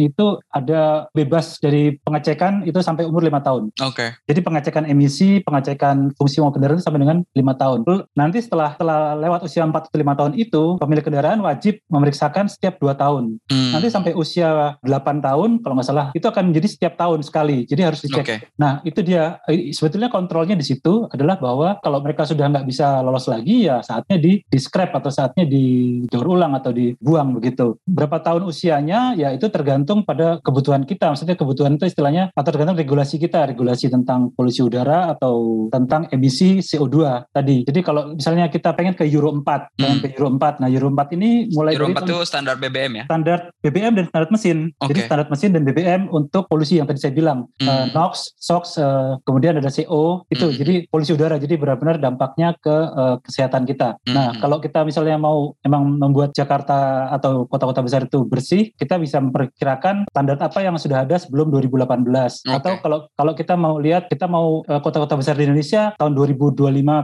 itu 0.00 0.40
ada 0.48 1.12
bebas 1.12 1.60
dari 1.60 2.00
pengecekan 2.00 2.64
itu 2.64 2.80
sampai 2.80 3.04
umur 3.04 3.20
lima 3.20 3.44
tahun. 3.44 3.68
Oke. 3.84 3.92
Okay. 3.92 4.08
Jadi 4.32 4.40
pengecekan 4.40 4.84
emisi, 4.88 5.44
pengecekan 5.44 6.16
fungsi 6.16 6.40
mobil 6.40 6.56
kendaraan 6.56 6.80
sampai 6.80 7.00
dengan 7.04 7.20
lima 7.36 7.52
tahun. 7.52 7.84
Nanti 8.16 8.40
setelah 8.40 8.72
setelah 8.72 9.18
lewat 9.18 9.44
usia 9.44 9.62
4 9.66 9.74
atau 9.74 9.98
5 9.98 10.18
tahun 10.18 10.32
itu 10.38 10.62
pemilik 10.80 11.04
kendaraan 11.04 11.38
wajib 11.44 11.82
memeriksakan 11.92 12.48
setiap 12.48 12.80
dua 12.80 12.96
tahun. 12.96 13.36
Hmm. 13.50 13.72
Nanti 13.76 13.92
sampai 13.92 14.16
usia 14.16 14.78
8 14.80 15.20
tahun 15.20 15.60
kalau 15.60 15.74
nggak 15.76 15.88
salah 15.88 16.06
itu 16.16 16.24
akan 16.24 16.54
jadi 16.54 16.68
setiap 16.70 16.94
tahun 16.96 17.20
sekali. 17.26 17.68
Jadi 17.68 17.82
harus 17.84 18.00
dicek. 18.00 18.24
Okay. 18.24 18.38
Nah 18.56 18.80
itu 18.86 19.04
dia 19.04 19.42
sebetulnya 19.74 20.08
kontrolnya 20.08 20.56
di 20.56 20.64
situ 20.64 21.10
adalah 21.12 21.36
bahwa 21.36 21.76
kalau 21.84 22.00
mereka 22.00 22.24
sudah 22.24 22.48
nggak 22.48 22.66
bisa 22.66 23.02
lolos 23.04 23.28
lagi 23.28 23.68
ya 23.68 23.82
saatnya 23.82 24.16
di 24.16 24.40
di 24.46 24.58
scrap 24.86 25.02
atau 25.02 25.10
saatnya 25.10 25.44
didaur 25.48 26.38
ulang 26.38 26.54
atau 26.54 26.70
dibuang 26.70 27.34
begitu. 27.34 27.74
Berapa 27.82 28.22
tahun 28.22 28.46
usianya 28.46 29.18
ya 29.18 29.34
itu 29.34 29.50
tergantung 29.50 30.06
pada 30.06 30.38
kebutuhan 30.38 30.86
kita. 30.86 31.10
Maksudnya 31.10 31.34
kebutuhan 31.34 31.74
itu 31.74 31.90
istilahnya 31.90 32.30
atau 32.30 32.50
tergantung 32.54 32.78
regulasi 32.78 33.18
kita, 33.18 33.50
regulasi 33.50 33.90
tentang 33.90 34.30
polusi 34.38 34.62
udara 34.62 35.10
atau 35.10 35.66
tentang 35.74 36.06
emisi 36.14 36.62
CO2 36.62 37.26
tadi. 37.34 37.66
Jadi 37.66 37.80
kalau 37.82 38.14
misalnya 38.14 38.46
kita 38.46 38.70
pengen 38.78 38.94
ke 38.94 39.02
Euro 39.10 39.34
4, 39.34 39.74
pengen 39.74 39.98
hmm. 39.98 40.04
ke 40.06 40.08
Euro 40.14 40.28
4. 40.38 40.62
Nah 40.62 40.68
Euro 40.70 40.88
4 40.94 41.16
ini 41.18 41.30
mulai 41.50 41.74
Euro 41.74 41.90
4 41.90 42.06
itu 42.06 42.16
standar 42.22 42.54
BBM 42.60 43.02
ya? 43.02 43.04
Standar 43.10 43.38
BBM 43.64 43.92
dan 43.98 44.04
standar 44.06 44.30
mesin. 44.30 44.58
Okay. 44.78 44.88
Jadi 44.94 45.00
standar 45.10 45.26
mesin 45.26 45.50
dan 45.50 45.62
BBM 45.66 46.02
untuk 46.14 46.46
polusi 46.46 46.78
yang 46.78 46.86
tadi 46.86 47.02
saya 47.02 47.14
bilang. 47.16 47.50
Hmm. 47.58 47.66
Uh, 47.66 47.86
NOx, 47.96 48.36
SOx, 48.38 48.76
uh, 48.78 49.18
kemudian 49.26 49.58
ada 49.58 49.72
CO 49.72 50.22
itu. 50.30 50.46
Hmm. 50.46 50.56
Jadi 50.56 50.74
polusi 50.92 51.16
udara. 51.16 51.40
Jadi 51.40 51.56
benar-benar 51.56 51.96
dampaknya 51.98 52.54
ke 52.60 52.76
uh, 52.92 53.16
kesehatan 53.24 53.64
kita. 53.64 53.96
Hmm. 54.04 54.14
Nah 54.14 54.28
kalau 54.38 54.60
kita 54.60 54.75
misalnya 54.82 55.16
mau 55.16 55.54
emang 55.62 55.96
membuat 55.96 56.34
Jakarta 56.34 57.08
atau 57.14 57.46
kota-kota 57.46 57.80
besar 57.80 58.04
itu 58.04 58.26
bersih, 58.26 58.72
kita 58.76 58.98
bisa 59.00 59.22
memperkirakan 59.22 60.10
standar 60.10 60.36
apa 60.40 60.58
yang 60.60 60.76
sudah 60.76 61.06
ada 61.06 61.16
sebelum 61.16 61.48
2018. 61.48 62.44
Okay. 62.44 62.52
Atau 62.52 62.72
kalau 62.82 62.98
kalau 63.14 63.32
kita 63.32 63.54
mau 63.54 63.80
lihat 63.80 64.10
kita 64.10 64.26
mau 64.26 64.66
uh, 64.66 64.80
kota-kota 64.82 65.16
besar 65.16 65.38
di 65.38 65.48
Indonesia 65.48 65.94
tahun 65.96 66.12
2025 66.12 66.58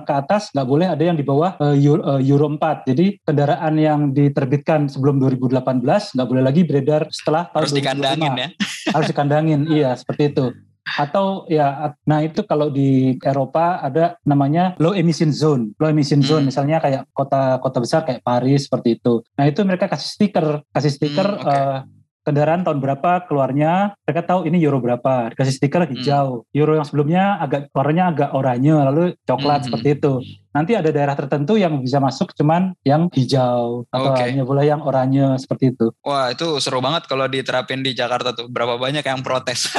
ke 0.05 0.13
atas 0.13 0.53
nggak 0.53 0.69
boleh 0.69 0.87
ada 0.91 1.03
yang 1.03 1.17
di 1.17 1.25
bawah 1.25 1.57
uh, 1.63 1.77
Euro, 1.77 2.03
uh, 2.05 2.21
Euro 2.21 2.51
4. 2.51 2.91
Jadi 2.91 3.07
kendaraan 3.25 3.75
yang 3.79 4.01
diterbitkan 4.11 4.91
sebelum 4.91 5.23
2018 5.23 5.63
nggak 6.19 6.29
boleh 6.29 6.43
lagi 6.43 6.63
beredar 6.67 7.09
setelah 7.09 7.49
tahun 7.53 7.63
harus 7.63 7.73
2025. 7.73 7.79
dikandangin 7.79 8.33
ya 8.35 8.49
harus 8.91 9.09
dikandangin 9.09 9.61
iya 9.71 9.91
seperti 9.95 10.23
itu 10.35 10.47
atau 10.83 11.47
ya 11.47 11.95
nah 12.03 12.21
itu 12.21 12.43
kalau 12.43 12.69
di 12.69 13.17
Eropa 13.23 13.79
ada 13.79 14.19
namanya 14.27 14.75
low 14.83 14.93
emission 14.93 15.31
zone 15.31 15.73
low 15.79 15.89
emission 15.89 16.21
hmm. 16.21 16.29
zone 16.29 16.45
misalnya 16.51 16.83
kayak 16.83 17.07
kota-kota 17.15 17.79
besar 17.79 18.01
kayak 18.03 18.27
Paris 18.27 18.67
seperti 18.67 18.99
itu 18.99 19.23
nah 19.39 19.47
itu 19.47 19.63
mereka 19.63 19.87
kasih 19.87 20.11
stiker 20.11 20.47
kasih 20.75 20.91
stiker 20.91 21.29
hmm, 21.39 21.43
okay. 21.47 21.55
uh, 21.55 21.79
kendaraan 22.23 22.63
tahun 22.63 22.79
berapa 22.79 23.27
keluarnya, 23.27 23.99
mereka 24.07 24.23
tahu 24.23 24.47
ini 24.47 24.63
euro 24.63 24.79
berapa, 24.79 25.35
dikasih 25.35 25.55
stiker 25.59 25.91
hijau. 25.91 26.47
Hmm. 26.47 26.55
Euro 26.55 26.73
yang 26.79 26.87
sebelumnya 26.87 27.43
agak 27.43 27.69
warnanya 27.75 28.05
agak 28.15 28.31
oranye, 28.31 28.73
lalu 28.79 29.05
coklat 29.27 29.63
hmm. 29.63 29.67
seperti 29.67 29.89
itu. 29.99 30.15
Nanti 30.53 30.77
ada 30.77 30.93
daerah 30.93 31.17
tertentu 31.17 31.57
yang 31.57 31.81
bisa 31.81 31.97
masuk 31.97 32.37
cuman 32.37 32.77
yang 32.85 33.09
hijau 33.13 33.89
atau 33.89 34.13
okay. 34.13 34.37
hanya 34.37 34.45
boleh 34.45 34.69
yang 34.69 34.85
oranye 34.85 35.41
seperti 35.41 35.73
itu. 35.73 35.89
Wah 36.05 36.29
itu 36.29 36.61
seru 36.61 36.85
banget 36.85 37.09
kalau 37.09 37.25
diterapin 37.25 37.81
di 37.81 37.97
Jakarta 37.97 38.37
tuh. 38.37 38.53
Berapa 38.53 38.77
banyak 38.77 39.05
yang 39.05 39.25
protes. 39.25 39.69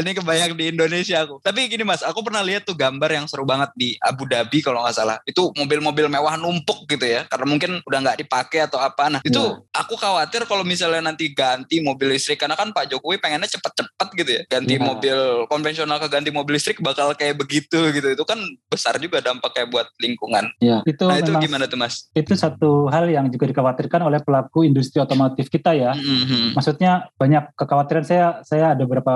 ini 0.00 0.12
kebanyak 0.12 0.56
di 0.56 0.64
Indonesia 0.72 1.24
aku. 1.24 1.40
Tapi 1.40 1.68
gini 1.68 1.84
mas, 1.84 2.04
aku 2.04 2.20
pernah 2.24 2.44
lihat 2.44 2.68
tuh 2.68 2.76
gambar 2.76 3.10
yang 3.10 3.26
seru 3.28 3.48
banget 3.48 3.72
di 3.76 3.96
Abu 4.00 4.28
Dhabi 4.28 4.60
kalau 4.60 4.84
nggak 4.84 4.96
salah. 4.96 5.16
Itu 5.24 5.52
mobil-mobil 5.56 6.08
mewah 6.08 6.36
numpuk 6.36 6.84
gitu 6.88 7.04
ya. 7.04 7.24
Karena 7.28 7.46
mungkin 7.48 7.80
udah 7.84 7.98
nggak 8.04 8.18
dipakai 8.24 8.68
atau 8.68 8.80
apa. 8.80 9.08
Nah 9.08 9.20
itu 9.24 9.40
yeah. 9.40 9.80
aku 9.80 9.96
khawatir 9.96 10.44
kalau 10.44 10.64
misalnya 10.64 11.12
nanti 11.12 11.32
ganti 11.32 11.80
mobil 11.80 12.12
listrik. 12.12 12.40
Karena 12.40 12.56
kan 12.56 12.72
Pak 12.72 12.92
Jokowi 12.92 13.20
pengennya 13.20 13.48
cepet-cepet 13.48 14.08
gitu 14.20 14.30
ya. 14.30 14.42
Ganti 14.48 14.74
yeah. 14.76 14.84
mobil 14.84 15.18
konvensional 15.48 15.96
ke 16.00 16.08
ganti 16.08 16.30
mobil 16.32 16.60
listrik 16.60 16.80
bakal 16.80 17.12
kayak 17.16 17.40
begitu 17.40 17.92
gitu. 17.92 18.08
Itu 18.12 18.24
kan 18.28 18.40
besar 18.70 18.96
juga 19.02 19.18
dampaknya 19.18 19.66
buat 19.66 19.88
lingkungan. 19.98 20.50
Ya, 20.62 20.80
itu 20.86 21.04
nah 21.06 21.18
itu 21.18 21.32
gimana 21.34 21.66
tuh 21.66 21.78
mas? 21.78 22.06
Itu 22.14 22.32
satu 22.38 22.86
hal 22.88 23.10
yang 23.10 23.26
juga 23.28 23.50
dikhawatirkan 23.50 24.06
oleh 24.06 24.22
pelaku 24.22 24.62
industri 24.62 25.02
otomotif 25.02 25.50
kita 25.50 25.74
ya. 25.74 25.92
Mm-hmm. 25.94 26.54
Maksudnya 26.54 27.10
banyak 27.18 27.54
kekhawatiran 27.58 28.04
saya. 28.06 28.26
Saya 28.46 28.78
ada 28.78 28.86
beberapa 28.86 29.14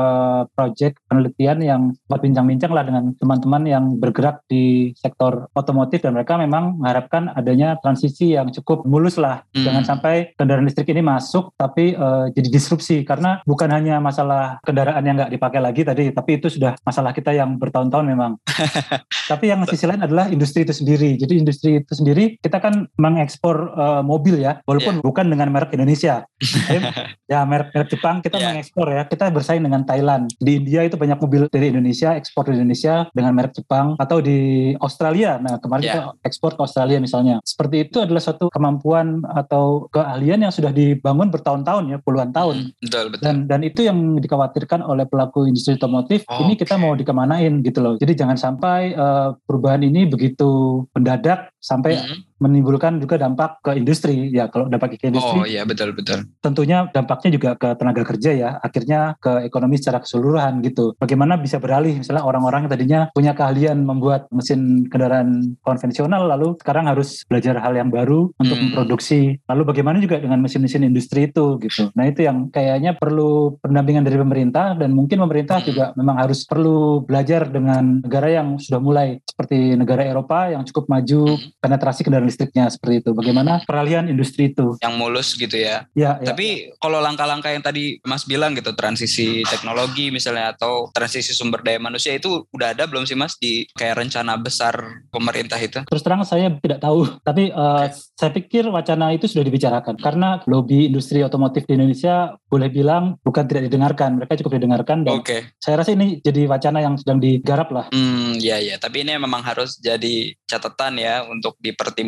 project 0.53 0.99
penelitian 1.07 1.59
yang 1.63 1.83
sempat 1.95 2.21
bincang-bincang 2.21 2.73
lah 2.75 2.85
dengan 2.85 3.15
teman-teman 3.15 3.63
yang 3.65 3.85
bergerak 3.97 4.43
di 4.51 4.91
sektor 4.99 5.47
otomotif 5.55 6.03
dan 6.03 6.19
mereka 6.19 6.35
memang 6.35 6.79
mengharapkan 6.79 7.31
adanya 7.33 7.79
transisi 7.79 8.35
yang 8.35 8.51
cukup 8.51 8.83
mulus 8.83 9.17
lah. 9.17 9.47
Mm. 9.55 9.65
Jangan 9.65 9.85
sampai 9.87 10.15
kendaraan 10.35 10.67
listrik 10.67 10.91
ini 10.91 11.03
masuk 11.05 11.55
tapi 11.55 11.95
uh, 11.95 12.27
jadi 12.35 12.49
disrupsi 12.51 13.07
karena 13.07 13.39
bukan 13.47 13.71
hanya 13.71 14.03
masalah 14.03 14.59
kendaraan 14.67 15.05
yang 15.07 15.15
nggak 15.17 15.33
dipakai 15.33 15.61
lagi 15.63 15.83
tadi, 15.87 16.11
tapi 16.11 16.43
itu 16.43 16.51
sudah 16.51 16.75
masalah 16.83 17.15
kita 17.15 17.31
yang 17.31 17.57
bertahun-tahun 17.57 18.07
memang. 18.07 18.33
Tapi 19.25 19.49
yang 19.49 19.65
sisi 19.65 19.89
lain 19.89 20.05
adalah 20.05 20.29
industri 20.29 20.69
itu 20.69 20.77
sendiri. 20.77 21.17
Jadi 21.17 21.41
industri 21.41 21.81
itu 21.81 21.93
sendiri 21.97 22.37
kita 22.45 22.61
kan 22.61 22.89
mengekspor 23.01 23.73
uh, 23.73 24.03
mobil 24.05 24.41
ya, 24.41 24.61
walaupun 24.69 25.01
yeah. 25.01 25.05
bukan 25.05 25.27
dengan 25.33 25.49
merek 25.49 25.73
Indonesia. 25.73 26.29
ya 27.33 27.41
merek, 27.49 27.73
merek 27.73 27.89
Jepang 27.89 28.21
kita 28.21 28.37
yeah. 28.37 28.53
mengekspor 28.53 28.87
ya. 28.93 29.03
Kita 29.09 29.33
bersaing 29.33 29.65
dengan 29.65 29.83
Thailand. 29.89 30.29
Di 30.37 30.61
India 30.61 30.85
itu 30.85 31.01
banyak 31.01 31.17
mobil 31.17 31.49
dari 31.49 31.73
Indonesia, 31.73 32.13
ekspor 32.13 32.49
dari 32.53 32.61
Indonesia 32.61 33.09
dengan 33.17 33.33
merek 33.33 33.57
Jepang 33.57 33.97
atau 33.97 34.21
di 34.21 34.73
Australia. 34.79 35.41
Nah 35.41 35.57
kemarin 35.57 35.83
yeah. 35.85 35.95
kita 35.97 36.03
ekspor 36.29 36.53
ke 36.59 36.61
Australia 36.61 37.01
misalnya. 37.01 37.41
Seperti 37.45 37.89
itu 37.89 38.05
adalah 38.05 38.21
suatu 38.21 38.53
kemampuan 38.53 39.25
atau 39.25 39.89
keahlian 39.89 40.45
yang 40.45 40.53
sudah 40.53 40.71
dibangun 40.71 41.33
bertahun-tahun 41.33 41.97
ya, 41.97 41.99
puluhan 42.05 42.31
tahun. 42.35 42.57
Mm, 42.61 42.71
betul, 42.85 43.05
betul. 43.09 43.25
Dan 43.25 43.37
dan 43.49 43.61
itu 43.65 43.81
yang 43.87 44.21
dikhawatirkan 44.21 44.85
oleh 44.85 45.09
pelaku 45.09 45.49
industri 45.49 45.81
otomotif. 45.81 46.29
Oh, 46.29 46.45
ini 46.45 46.59
kita 46.59 46.77
mau 46.77 46.93
dikemanain 46.93 47.65
gitu 47.65 47.81
loh. 47.81 47.95
Jadi 47.97 48.13
jangan 48.19 48.37
sampai 48.37 48.93
uh, 48.93 49.14
perubahan 49.45 49.83
ini 49.83 50.07
begitu 50.09 50.83
mendadak 50.95 51.53
sampai 51.61 51.99
mm 51.99 52.05
-hmm. 52.05 52.19
Menimbulkan 52.43 52.99
juga 52.99 53.21
dampak 53.21 53.63
ke 53.63 53.79
industri. 53.79 54.31
Ya 54.35 54.51
kalau 54.51 54.67
dampak 54.67 54.99
ke 54.99 55.11
industri 55.11 55.39
oh 55.39 55.47
iya 55.47 55.63
betul 55.63 55.95
betul. 55.95 56.27
tentunya 56.43 56.89
dampaknya 56.91 57.31
juga 57.35 57.51
ke 57.55 57.69
tenaga 57.79 58.03
kerja 58.03 58.31
ya. 58.35 58.51
Akhirnya 58.61 59.15
ke 59.23 59.47
ekonomi 59.47 59.79
secara 59.79 60.03
keseluruhan 60.03 60.61
gitu. 60.67 60.95
Bagaimana 60.99 61.39
bisa 61.39 61.63
beralih? 61.63 62.03
Misalnya 62.03 62.27
orang-orang 62.27 62.67
yang 62.67 62.73
tadinya 62.73 63.01
punya 63.15 63.33
keahlian 63.33 63.83
membuat 63.87 64.27
mesin 64.35 64.87
kendaraan 64.91 65.59
konvensional 65.63 66.27
lalu 66.27 66.59
sekarang 66.59 66.91
harus 66.91 67.23
belajar 67.27 67.59
hal 67.63 67.75
yang 67.75 67.91
baru 67.91 68.31
untuk 68.39 68.57
hmm. 68.59 68.65
memproduksi. 68.71 69.39
Lalu 69.47 69.63
bagaimana 69.71 70.03
juga 70.03 70.19
dengan 70.19 70.43
mesin-mesin 70.43 70.87
industri 70.87 71.31
itu 71.31 71.59
gitu. 71.63 71.91
Nah 71.95 72.11
itu 72.11 72.27
yang 72.27 72.51
kayaknya 72.51 72.99
perlu 72.99 73.57
pendampingan 73.63 74.03
dari 74.03 74.19
pemerintah 74.19 74.75
dan 74.75 74.91
mungkin 74.93 75.23
pemerintah 75.23 75.63
hmm. 75.63 75.67
juga 75.67 75.85
memang 75.95 76.17
harus 76.19 76.43
perlu 76.45 77.03
belajar 77.05 77.47
dengan 77.49 78.03
negara 78.03 78.29
yang 78.31 78.59
sudah 78.59 78.81
mulai 78.83 79.21
seperti 79.25 79.79
negara 79.79 80.03
Eropa 80.05 80.51
yang 80.51 80.63
cukup 80.67 80.91
maju 80.91 81.39
hmm. 81.39 81.61
penetrasi 81.63 82.01
kendaraan 82.03 82.24
listriknya 82.27 82.67
seperti 82.69 83.07
itu. 83.07 83.11
Bagaimana 83.15 83.63
peralihan 83.65 84.05
industri 84.11 84.51
itu? 84.51 84.77
Yang 84.83 84.95
mulus 84.99 85.29
gitu 85.39 85.55
ya. 85.57 85.87
Ya. 85.95 86.19
ya 86.19 86.35
Tapi 86.35 86.69
ya. 86.69 86.77
kalau 86.83 86.99
langkah-langkah 87.01 87.55
yang 87.55 87.63
tadi 87.63 88.03
Mas 88.03 88.27
bilang 88.27 88.53
gitu, 88.59 88.75
transisi 88.75 89.47
teknologi 89.47 90.11
misalnya 90.11 90.53
atau 90.53 90.91
transisi 90.91 91.31
sumber 91.33 91.63
daya 91.63 91.79
manusia 91.79 92.13
itu 92.13 92.45
udah 92.51 92.75
ada 92.75 92.85
belum 92.91 93.07
sih 93.07 93.15
Mas 93.15 93.39
di 93.39 93.65
kayak 93.79 94.05
rencana 94.05 94.35
besar 94.37 95.07
pemerintah 95.15 95.57
itu? 95.63 95.81
Terus 95.87 96.03
terang 96.03 96.27
saya 96.27 96.51
tidak 96.61 96.85
tahu, 96.85 97.07
tapi 97.25 97.55
uh, 97.55 97.89
okay. 97.89 97.97
saya 98.19 98.31
pikir 98.35 98.67
wacana 98.69 99.15
itu 99.15 99.31
sudah 99.31 99.47
dibicarakan 99.47 99.95
karena 99.97 100.43
lobby 100.51 100.91
industri 100.91 101.23
otomotif 101.23 101.65
di 101.65 101.79
Indonesia 101.79 102.35
boleh 102.51 102.69
bilang 102.69 103.17
bukan 103.23 103.47
tidak 103.47 103.71
didengarkan, 103.71 104.19
mereka 104.19 104.39
cukup 104.43 104.59
didengarkan 104.59 105.07
dan 105.07 105.23
okay. 105.23 105.49
saya 105.63 105.81
rasa 105.81 105.95
ini 105.95 106.19
jadi 106.21 106.51
wacana 106.51 106.83
yang 106.83 106.99
sedang 106.99 107.23
digarap 107.23 107.71
lah. 107.71 107.87
Hmm, 107.95 108.37
ya 108.43 108.59
ya, 108.59 108.77
tapi 108.77 109.07
ini 109.07 109.17
memang 109.17 109.43
harus 109.43 109.79
jadi 109.79 110.35
catatan 110.45 110.99
ya 110.99 111.27
untuk 111.27 111.45
untuk 111.45 111.61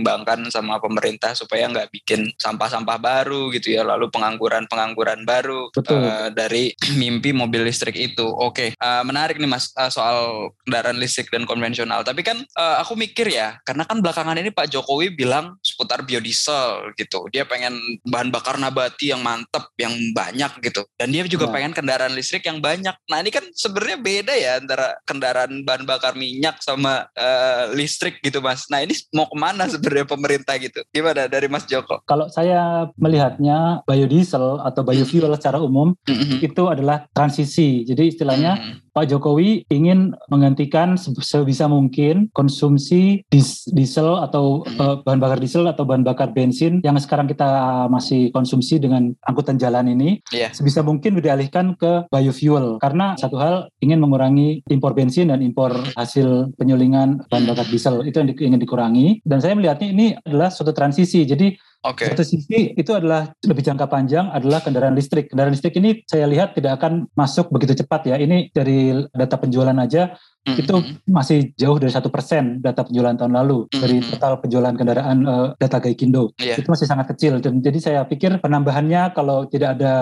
dipertimbangkan 0.07 0.55
sama 0.55 0.79
pemerintah 0.79 1.35
supaya 1.35 1.67
nggak 1.67 1.91
bikin 1.91 2.31
sampah-sampah 2.39 2.99
baru 3.03 3.51
gitu 3.51 3.75
ya 3.75 3.83
lalu 3.83 4.07
pengangguran-pengangguran 4.15 5.27
baru 5.27 5.69
Uh, 5.87 6.29
dari 6.35 6.75
mimpi 7.01 7.31
mobil 7.31 7.63
listrik 7.63 7.95
itu. 7.95 8.27
Oke 8.27 8.75
okay. 8.75 8.83
uh, 8.83 9.01
eh, 9.01 9.03
menarik 9.07 9.39
nih 9.39 9.49
mas 9.49 9.71
uh, 9.79 9.89
soal 9.89 10.51
kendaraan 10.67 10.99
listrik 10.99 11.31
dan 11.31 11.47
konvensional. 11.47 12.03
Tapi 12.03 12.27
kan 12.27 12.43
uh, 12.59 12.77
aku 12.83 12.99
mikir 12.99 13.31
ya 13.31 13.57
karena 13.63 13.87
kan 13.87 14.03
belakangan 14.03 14.37
ini 14.37 14.51
Pak 14.51 14.67
Jokowi 14.75 15.15
bilang 15.15 15.57
seputar 15.63 16.03
biodiesel 16.03 16.93
gitu. 16.99 17.31
Dia 17.31 17.47
pengen 17.47 17.79
bahan 18.03 18.35
bakar 18.35 18.59
nabati 18.59 19.15
yang 19.15 19.23
mantep 19.23 19.73
yang 19.79 19.95
banyak 20.13 20.59
gitu. 20.59 20.85
Dan 20.99 21.15
dia 21.15 21.23
juga 21.31 21.49
nah. 21.49 21.55
pengen 21.55 21.73
kendaraan 21.73 22.13
listrik 22.13 22.45
yang 22.45 22.59
banyak. 22.59 22.95
Nah 23.07 23.19
ini 23.23 23.31
kan 23.31 23.47
sebenarnya 23.55 23.99
beda 24.03 24.35
ya 24.35 24.53
antara 24.59 24.99
kendaraan 25.07 25.63
bahan 25.63 25.87
bakar 25.87 26.19
minyak 26.19 26.59
sama 26.61 27.07
uh, 27.15 27.71
listrik 27.73 28.19
gitu 28.21 28.43
mas. 28.43 28.67
Nah 28.69 28.83
ini 28.83 28.93
mau 29.15 29.31
ke 29.31 29.39
mana 29.39 29.71
sebenarnya 29.71 29.96
pemerintah 30.05 30.59
gitu? 30.61 30.85
Gimana 30.93 31.31
dari 31.31 31.49
Mas 31.49 31.65
Joko? 31.65 32.05
Kalau 32.05 32.29
saya 32.29 32.93
melihatnya 33.01 33.87
biodiesel 33.89 34.61
atau 34.61 34.83
biofuel 34.85 35.25
mm 35.25 35.33
-hmm. 35.33 35.39
secara 35.41 35.59
umum 35.63 35.97
mm 36.05 36.13
-hmm. 36.13 36.39
itu 36.45 36.63
adalah 36.69 37.09
transisi. 37.17 37.89
Jadi 37.89 38.13
istilahnya 38.13 38.53
mm 38.59 38.61
-hmm. 38.61 38.86
Pak 38.97 39.13
Jokowi 39.13 39.69
ingin 39.69 40.17
menggantikan 40.33 40.97
sebisa 40.97 41.69
mungkin 41.69 42.33
konsumsi 42.33 43.29
diesel 43.29 44.25
atau 44.25 44.65
mm 44.65 44.73
-hmm. 44.73 44.81
uh, 44.81 44.97
bahan 45.05 45.21
bakar 45.21 45.37
diesel 45.37 45.69
atau 45.69 45.85
bahan 45.85 46.01
bakar 46.01 46.33
bensin 46.33 46.81
yang 46.81 46.97
sekarang 46.97 47.29
kita 47.29 47.45
masih 47.93 48.33
konsumsi 48.33 48.81
dengan 48.81 49.13
angkutan 49.29 49.61
jalan 49.61 49.93
ini 49.93 50.25
yeah. 50.33 50.49
sebisa 50.49 50.81
mungkin 50.81 51.21
dialihkan 51.21 51.77
ke 51.77 52.09
biofuel 52.09 52.81
karena 52.81 53.13
satu 53.21 53.37
hal 53.37 53.69
ingin 53.85 54.01
mengurangi 54.01 54.65
impor 54.73 54.97
bensin 54.97 55.29
dan 55.29 55.45
impor 55.45 55.77
hasil 55.93 56.57
penyulingan 56.57 57.21
bahan 57.29 57.45
bakar 57.45 57.69
diesel 57.69 58.01
itu 58.01 58.17
yang 58.17 58.33
di, 58.33 58.35
ingin 58.41 58.61
dikurangi 58.65 59.21
dan 59.29 59.45
saya 59.45 59.53
melihatnya 59.53 59.93
ini 59.93 60.07
adalah 60.25 60.49
suatu 60.49 60.73
transisi. 60.73 61.29
Jadi 61.29 61.53
Okay. 61.85 62.11
Satu 62.11 62.27
sisi 62.27 62.75
itu 62.75 62.91
adalah 62.91 63.31
lebih 63.47 63.63
jangka 63.63 63.87
panjang 63.87 64.27
adalah 64.35 64.59
kendaraan 64.59 64.97
listrik. 64.97 65.31
Kendaraan 65.31 65.55
listrik 65.55 65.79
ini 65.79 66.03
saya 66.03 66.27
lihat 66.27 66.59
tidak 66.59 66.83
akan 66.83 67.07
masuk 67.15 67.53
begitu 67.55 67.79
cepat 67.79 68.11
ya. 68.11 68.17
Ini 68.19 68.51
dari 68.51 68.91
data 69.15 69.37
penjualan 69.39 69.77
aja 69.79 70.19
Mm-hmm. 70.47 70.63
Itu 70.63 70.75
masih 71.11 71.39
jauh 71.59 71.75
dari 71.83 71.91
satu 71.91 72.07
persen 72.07 72.63
data 72.63 72.87
penjualan 72.87 73.19
tahun 73.19 73.35
lalu 73.35 73.67
mm-hmm. 73.67 73.81
dari 73.83 73.97
total 74.07 74.33
penjualan 74.39 74.75
kendaraan 74.79 75.19
uh, 75.27 75.49
data 75.59 75.83
Gaikindo. 75.83 76.31
Yeah. 76.39 76.63
Itu 76.63 76.71
masih 76.71 76.87
sangat 76.87 77.11
kecil 77.11 77.43
dan 77.43 77.59
jadi 77.59 77.79
saya 77.83 78.01
pikir 78.07 78.39
penambahannya 78.39 79.11
kalau 79.11 79.51
tidak 79.51 79.75
ada 79.75 79.95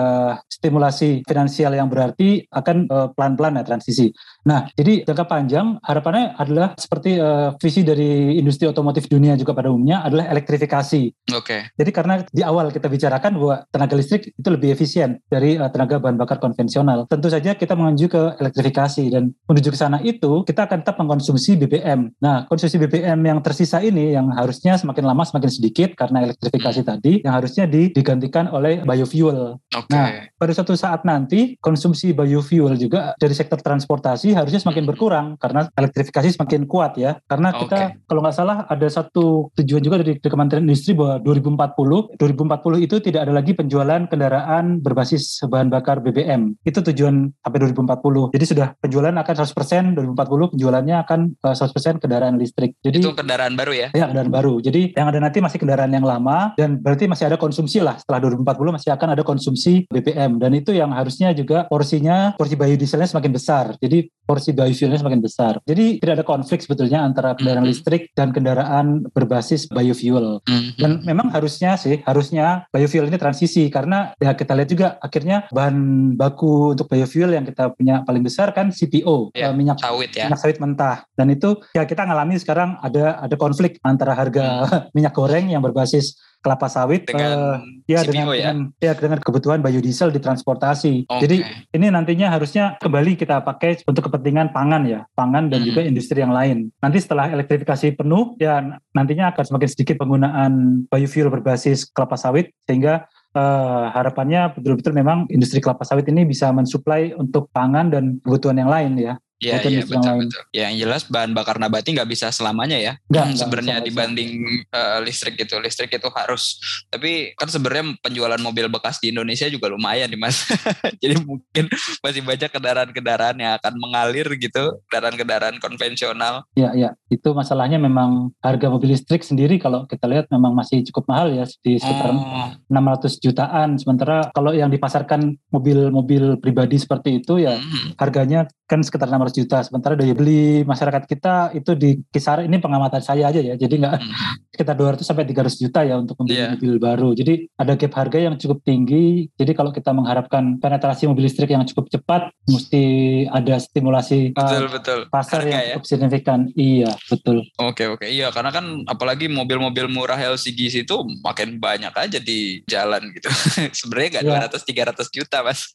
stimulasi 0.45 1.25
finansial 1.25 1.73
yang 1.73 1.89
berarti 1.89 2.45
akan 2.53 2.85
uh, 2.93 3.07
pelan-pelan 3.17 3.57
ya 3.57 3.63
transisi. 3.65 4.13
Nah, 4.45 4.69
jadi 4.77 5.01
jangka 5.01 5.25
panjang 5.25 5.81
harapannya 5.81 6.37
adalah 6.37 6.77
seperti 6.77 7.17
uh, 7.17 7.57
visi 7.57 7.81
dari 7.81 8.37
industri 8.37 8.69
otomotif 8.69 9.09
dunia 9.09 9.33
juga 9.33 9.57
pada 9.57 9.73
umumnya 9.73 10.05
adalah 10.05 10.29
elektrifikasi. 10.29 11.33
Oke. 11.33 11.41
Okay. 11.41 11.59
Jadi 11.73 11.89
karena 11.89 12.21
di 12.29 12.45
awal 12.45 12.69
kita 12.69 12.85
bicarakan 12.85 13.31
bahwa 13.41 13.55
tenaga 13.73 13.95
listrik 13.97 14.29
itu 14.29 14.49
lebih 14.53 14.77
efisien 14.77 15.17
dari 15.25 15.57
uh, 15.57 15.73
tenaga 15.73 15.97
bahan 15.97 16.21
bakar 16.21 16.37
konvensional. 16.37 17.09
Tentu 17.09 17.33
saja 17.33 17.57
kita 17.57 17.73
menuju 17.73 18.05
ke 18.05 18.21
elektrifikasi 18.37 19.03
dan 19.09 19.33
menuju 19.49 19.69
ke 19.73 19.77
sana 19.79 19.97
itu 20.05 20.34
kita 20.43 20.67
akan 20.67 20.81
tetap 20.81 20.97
mengkonsumsi 20.99 21.55
BBM. 21.55 22.11
Nah, 22.19 22.49
konsumsi 22.49 22.81
BBM 22.81 23.21
yang 23.21 23.39
tersisa 23.39 23.79
ini 23.79 24.17
yang 24.17 24.33
harusnya 24.33 24.75
semakin 24.75 25.05
lama 25.05 25.23
semakin 25.23 25.51
sedikit 25.53 25.93
karena 25.95 26.25
elektrifikasi 26.25 26.81
hmm. 26.81 26.89
tadi 26.89 27.13
yang 27.21 27.33
harusnya 27.37 27.63
digantikan 27.69 28.49
oleh 28.49 28.81
biofuel. 28.81 29.61
Okay. 29.69 29.93
Nah, 29.93 30.07
pada 30.35 30.51
suatu 30.51 30.73
saat 30.73 31.05
nanti 31.05 31.55
konsumsi 31.61 32.11
biofuel 32.11 32.75
juga 32.75 33.13
dari 33.21 33.37
sektor 33.37 33.61
transportasi 33.61 34.33
harusnya 34.33 34.59
semakin 34.59 34.83
hmm. 34.83 34.89
berkurang 34.91 35.27
karena 35.37 35.69
elektrifikasi 35.77 36.35
semakin 36.35 36.65
kuat 36.65 36.97
ya. 36.97 37.21
Karena 37.29 37.53
kita 37.55 38.01
kalau 38.09 38.25
nggak 38.25 38.35
salah 38.35 38.57
ada 38.65 38.87
satu 38.89 39.53
tujuan 39.53 39.81
juga 39.85 40.01
dari, 40.01 40.17
dari 40.17 40.31
Kementerian 40.31 40.65
Industri 40.65 40.97
bahwa 40.97 41.21
2040, 41.21 42.17
2040 42.17 42.85
itu 42.85 42.95
tidak 43.03 43.21
ada 43.29 43.33
lagi 43.35 43.51
penjualan 43.53 44.01
kendaraan 44.09 44.81
berbasis 44.81 45.43
bahan 45.45 45.69
bakar 45.69 46.01
BBM. 46.01 46.57
Itu 46.65 46.81
tujuan 46.81 47.29
sampai 47.43 47.59
2040. 47.61 48.33
Jadi 48.33 48.45
sudah 48.45 48.67
penjualan 48.79 49.13
akan 49.13 49.33
100%, 49.35 49.93
2040 49.93 50.24
penjualannya 50.27 50.95
akan 51.05 51.19
100% 51.39 52.01
kendaraan 52.03 52.35
listrik. 52.35 52.77
Jadi 52.81 53.01
itu 53.01 53.11
kendaraan 53.13 53.53
baru 53.53 53.73
ya? 53.73 53.87
Ya, 53.93 54.09
kendaraan 54.09 54.33
baru. 54.33 54.53
Jadi 54.59 54.93
yang 54.93 55.07
ada 55.09 55.19
nanti 55.21 55.39
masih 55.39 55.57
kendaraan 55.61 55.91
yang 55.93 56.05
lama 56.05 56.53
dan 56.59 56.81
berarti 56.81 57.05
masih 57.05 57.29
ada 57.29 57.37
konsumsi 57.37 57.81
lah. 57.81 57.97
Setelah 57.99 58.29
2040 58.29 58.75
masih 58.75 58.89
akan 58.93 59.09
ada 59.15 59.23
konsumsi 59.23 59.85
BBM 59.89 60.37
dan 60.41 60.51
itu 60.53 60.71
yang 60.75 60.91
harusnya 60.93 61.31
juga 61.31 61.69
porsinya 61.69 62.33
porsi 62.35 62.55
biodieselnya 62.57 63.09
semakin 63.09 63.31
besar. 63.31 63.65
Jadi 63.79 64.09
porsi 64.25 64.51
biofuelnya 64.51 64.99
semakin 64.99 65.21
besar. 65.21 65.53
Jadi 65.63 66.01
tidak 66.01 66.21
ada 66.21 66.25
konflik 66.25 66.59
sebetulnya 66.65 67.05
antara 67.05 67.37
kendaraan 67.37 67.63
mm 67.63 67.69
-hmm. 67.69 67.77
listrik 67.77 68.03
dan 68.17 68.33
kendaraan 68.33 69.05
berbasis 69.13 69.69
biofuel. 69.69 70.41
Mm 70.49 70.51
-hmm. 70.51 70.71
Dan 70.81 70.91
memang 71.05 71.27
harusnya 71.29 71.77
sih, 71.77 72.01
harusnya 72.03 72.65
biofuel 72.73 73.05
ini 73.07 73.21
transisi 73.21 73.69
karena 73.69 74.17
ya 74.17 74.33
kita 74.33 74.57
lihat 74.57 74.69
juga 74.69 74.87
akhirnya 74.97 75.45
bahan 75.53 75.77
baku 76.17 76.73
untuk 76.73 76.89
biofuel 76.89 77.37
yang 77.37 77.45
kita 77.45 77.71
punya 77.77 78.01
paling 78.01 78.25
besar 78.25 78.51
kan 78.51 78.73
CPO, 78.73 79.37
yeah, 79.37 79.53
minyak 79.53 79.77
sawit 79.77 80.11
ya. 80.15 80.31
Minyak 80.31 80.39
sawit 80.39 80.57
mentah. 80.63 81.03
Dan 81.13 81.27
itu 81.29 81.59
ya 81.75 81.83
kita 81.83 82.07
ngalami 82.07 82.39
sekarang 82.39 82.79
ada 82.79 83.19
ada 83.19 83.35
konflik 83.35 83.77
antara 83.83 84.15
harga 84.15 84.65
mm. 84.65 84.79
minyak 84.95 85.13
goreng 85.13 85.51
yang 85.51 85.61
berbasis 85.61 86.15
kelapa 86.45 86.69
sawit 86.69 87.09
dengan 87.09 87.57
uh, 87.57 87.89
ya 87.89 88.05
dengan, 88.05 88.29
ya? 88.29 88.53
dengan 88.53 88.57
ya 88.77 88.93
dengan 88.93 89.17
kebutuhan 89.17 89.65
biodiesel 89.65 90.13
di 90.13 90.21
transportasi. 90.21 91.09
Okay. 91.09 91.21
Jadi 91.25 91.37
ini 91.73 91.89
nantinya 91.89 92.29
harusnya 92.29 92.77
kembali 92.77 93.17
kita 93.17 93.41
pakai 93.41 93.81
untuk 93.89 94.05
kepentingan 94.13 94.53
pangan 94.53 94.85
ya, 94.85 95.09
pangan 95.17 95.49
dan 95.49 95.65
hmm. 95.65 95.67
juga 95.73 95.81
industri 95.81 96.21
yang 96.21 96.29
lain. 96.29 96.69
Nanti 96.85 97.01
setelah 97.01 97.33
elektrifikasi 97.33 97.97
penuh 97.97 98.37
ya 98.37 98.61
nantinya 98.93 99.33
akan 99.33 99.41
semakin 99.41 99.69
sedikit 99.73 99.97
penggunaan 99.97 100.85
biofuel 100.85 101.33
berbasis 101.33 101.89
kelapa 101.89 102.13
sawit 102.13 102.53
sehingga 102.69 103.09
uh, 103.33 103.89
harapannya 103.89 104.53
betul-betul 104.53 104.93
memang 104.93 105.25
industri 105.33 105.57
kelapa 105.57 105.81
sawit 105.81 106.05
ini 106.13 106.29
bisa 106.29 106.53
mensuplai 106.53 107.11
untuk 107.17 107.49
pangan 107.49 107.89
dan 107.89 108.21
kebutuhan 108.21 108.61
yang 108.61 108.69
lain 108.69 108.93
ya. 109.01 109.17
Iya, 109.43 109.59
iya 109.67 109.83
betul 109.83 110.13
betul. 110.23 110.41
Ya, 110.55 110.71
yang 110.71 110.87
jelas 110.87 111.03
bahan 111.11 111.35
bakar 111.35 111.59
nabati 111.59 111.91
nggak 111.91 112.07
bisa 112.07 112.31
selamanya 112.31 112.79
ya. 112.79 112.93
Sebenarnya 113.35 113.83
dibanding 113.83 114.63
uh, 114.71 115.03
listrik 115.03 115.35
gitu, 115.35 115.59
listrik 115.59 115.91
itu 115.91 116.07
harus. 116.15 116.55
Tapi 116.87 117.35
kan 117.35 117.51
sebenarnya 117.51 117.99
penjualan 117.99 118.39
mobil 118.39 118.71
bekas 118.71 119.03
di 119.03 119.11
Indonesia 119.11 119.51
juga 119.51 119.67
lumayan 119.67 120.07
nih 120.07 120.19
mas. 120.19 120.47
Jadi 121.03 121.19
mungkin 121.27 121.67
masih 121.99 122.23
banyak 122.23 122.47
kendaraan-kendaraan 122.47 123.35
yang 123.35 123.53
akan 123.59 123.73
mengalir 123.75 124.27
gitu, 124.39 124.79
kendaraan-kendaraan 124.87 125.59
konvensional. 125.59 126.47
Iya, 126.55 126.71
iya. 126.71 126.89
Itu 127.11 127.35
masalahnya 127.35 127.75
memang 127.75 128.31
harga 128.39 128.71
mobil 128.71 128.95
listrik 128.95 129.27
sendiri 129.27 129.59
kalau 129.59 129.83
kita 129.83 130.07
lihat 130.07 130.31
memang 130.31 130.55
masih 130.55 130.79
cukup 130.87 131.11
mahal 131.11 131.35
ya 131.35 131.43
di 131.59 131.75
sekitar 131.75 132.15
oh. 132.15 132.55
600 132.71 133.19
jutaan. 133.19 133.75
Sementara 133.75 134.31
kalau 134.31 134.55
yang 134.55 134.71
dipasarkan 134.71 135.35
mobil-mobil 135.51 136.39
pribadi 136.39 136.79
seperti 136.79 137.19
itu 137.19 137.43
ya 137.43 137.59
hmm. 137.59 137.99
harganya 137.99 138.47
kan 138.65 138.81
sekitar 138.81 139.07
600 139.07 139.37
juta. 139.37 139.57
Sementara 139.61 139.93
daya 139.93 140.17
beli 140.17 140.65
masyarakat 140.65 141.05
kita 141.05 141.53
itu 141.53 141.71
di 141.77 142.01
kisar 142.09 142.41
ini 142.41 142.57
pengamatan 142.57 143.01
saya 143.01 143.29
aja 143.29 143.37
ya. 143.37 143.53
Jadi 143.53 143.77
nggak 143.77 143.95
hmm. 144.01 144.13
sekitar 144.57 144.75
200 144.75 145.05
sampai 145.05 145.25
300 145.29 145.61
juta 145.61 145.79
ya 145.85 145.95
untuk 146.01 146.17
membeli 146.17 146.41
yeah. 146.41 146.51
mobil 146.57 146.73
baru. 146.81 147.09
Jadi 147.13 147.45
ada 147.61 147.77
gap 147.77 147.93
harga 147.93 148.17
yang 148.17 148.35
cukup 148.41 148.65
tinggi. 148.65 149.29
Jadi 149.37 149.51
kalau 149.53 149.69
kita 149.69 149.93
mengharapkan 149.93 150.57
penetrasi 150.57 151.05
mobil 151.05 151.29
listrik 151.29 151.53
yang 151.53 151.61
cukup 151.69 151.93
cepat, 151.93 152.33
mesti 152.49 152.83
ada 153.29 153.61
stimulasi 153.61 154.33
betul, 154.33 154.63
uh, 154.65 154.71
betul. 154.73 154.99
pasar 155.13 155.45
harga 155.45 155.53
yang 155.53 155.61
ya? 155.61 155.73
cukup 155.77 155.85
signifikan. 155.85 156.39
Iya, 156.57 156.91
betul. 157.05 157.37
Oke, 157.61 157.85
oke. 157.85 158.05
Iya, 158.09 158.33
karena 158.33 158.49
kan 158.49 158.65
apalagi 158.89 159.29
mobil-mobil 159.29 159.85
murah 159.93 160.17
LCGC 160.17 160.89
itu 160.89 160.97
makin 161.21 161.61
banyak 161.61 161.93
aja 161.93 162.17
di 162.17 162.65
jalan 162.65 163.13
gitu. 163.13 163.29
Sebenarnya 163.85 164.21
nggak 164.21 164.25
yeah. 164.25 164.49
200 164.49 165.05
300 165.05 165.17
juta, 165.21 165.37
Mas. 165.45 165.69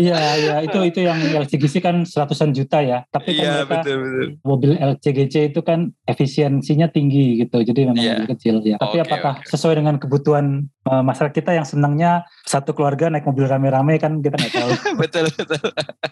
iya, 0.00 0.18
iya, 0.34 0.54
itu 0.66 0.78
itu 0.82 1.06
yang 1.06 1.18
LCGC 1.20 1.59
LCGC 1.60 1.84
kan 1.84 1.96
seratusan 2.08 2.56
juta 2.56 2.80
ya, 2.80 3.04
tapi 3.12 3.36
kan 3.36 3.44
yeah, 3.44 3.54
mereka 3.60 3.84
betul, 3.84 3.96
betul. 4.00 4.28
mobil 4.48 4.70
LCGC 4.80 5.52
itu 5.52 5.60
kan 5.60 5.92
efisiensinya 6.08 6.88
tinggi 6.88 7.44
gitu, 7.44 7.60
jadi 7.60 7.92
memang 7.92 8.00
yeah. 8.00 8.16
mobil 8.16 8.32
kecil 8.32 8.64
ya. 8.64 8.80
Tapi 8.80 8.96
okay, 8.96 9.04
apakah 9.04 9.34
okay. 9.44 9.52
sesuai 9.52 9.76
dengan 9.76 10.00
kebutuhan 10.00 10.72
uh, 10.88 11.02
masyarakat 11.04 11.34
kita 11.34 11.52
yang 11.56 11.66
senangnya 11.66 12.24
satu 12.46 12.72
keluarga 12.72 13.12
naik 13.12 13.26
mobil 13.26 13.50
rame-rame 13.50 14.00
kan 14.00 14.20
kita 14.22 14.36
nggak 14.36 14.54
tahu. 14.54 14.70
betul 15.02 15.26
betul. 15.34 15.60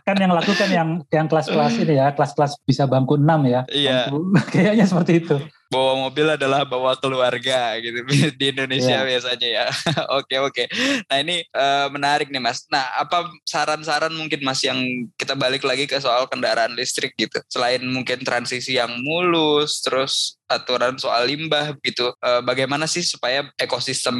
kan 0.05 0.17
yang 0.17 0.33
laku 0.35 0.53
kan 0.57 0.71
yang 0.73 0.89
yang 1.09 1.27
kelas-kelas 1.31 1.79
ini 1.81 1.95
ya, 1.97 2.13
kelas-kelas 2.13 2.61
bisa 2.67 2.85
bangku 2.85 3.17
6 3.17 3.25
ya. 3.49 3.61
Iya. 3.71 4.13
Yeah. 4.13 4.43
kayaknya 4.53 4.85
seperti 4.85 5.25
itu 5.25 5.39
bawa 5.69 6.09
mobil 6.09 6.25
adalah 6.33 6.65
bawa 6.65 6.97
keluarga 6.97 7.77
gitu 7.81 8.01
di 8.41 8.45
Indonesia 8.49 9.05
yeah. 9.05 9.07
biasanya 9.07 9.49
ya. 9.49 9.67
oke 10.17 10.37
oke. 10.49 10.65
Nah 11.09 11.17
ini 11.21 11.45
uh, 11.53 11.93
menarik 11.93 12.33
nih 12.33 12.41
mas. 12.41 12.65
Nah 12.73 12.85
apa 12.97 13.29
saran-saran 13.45 14.13
mungkin 14.17 14.41
mas 14.43 14.65
yang 14.65 14.81
kita 15.21 15.37
balik 15.37 15.63
lagi 15.69 15.85
ke 15.85 16.01
soal 16.01 16.25
kendaraan 16.27 16.73
listrik 16.73 17.13
gitu. 17.21 17.37
Selain 17.53 17.85
mungkin 17.85 18.25
transisi 18.25 18.81
yang 18.81 18.91
mulus, 19.05 19.85
terus 19.85 20.38
aturan 20.49 20.97
soal 20.97 21.29
limbah 21.29 21.77
gitu. 21.85 22.11
Uh, 22.19 22.41
bagaimana 22.41 22.89
sih 22.89 23.05
supaya 23.05 23.47
ekosistem 23.61 24.17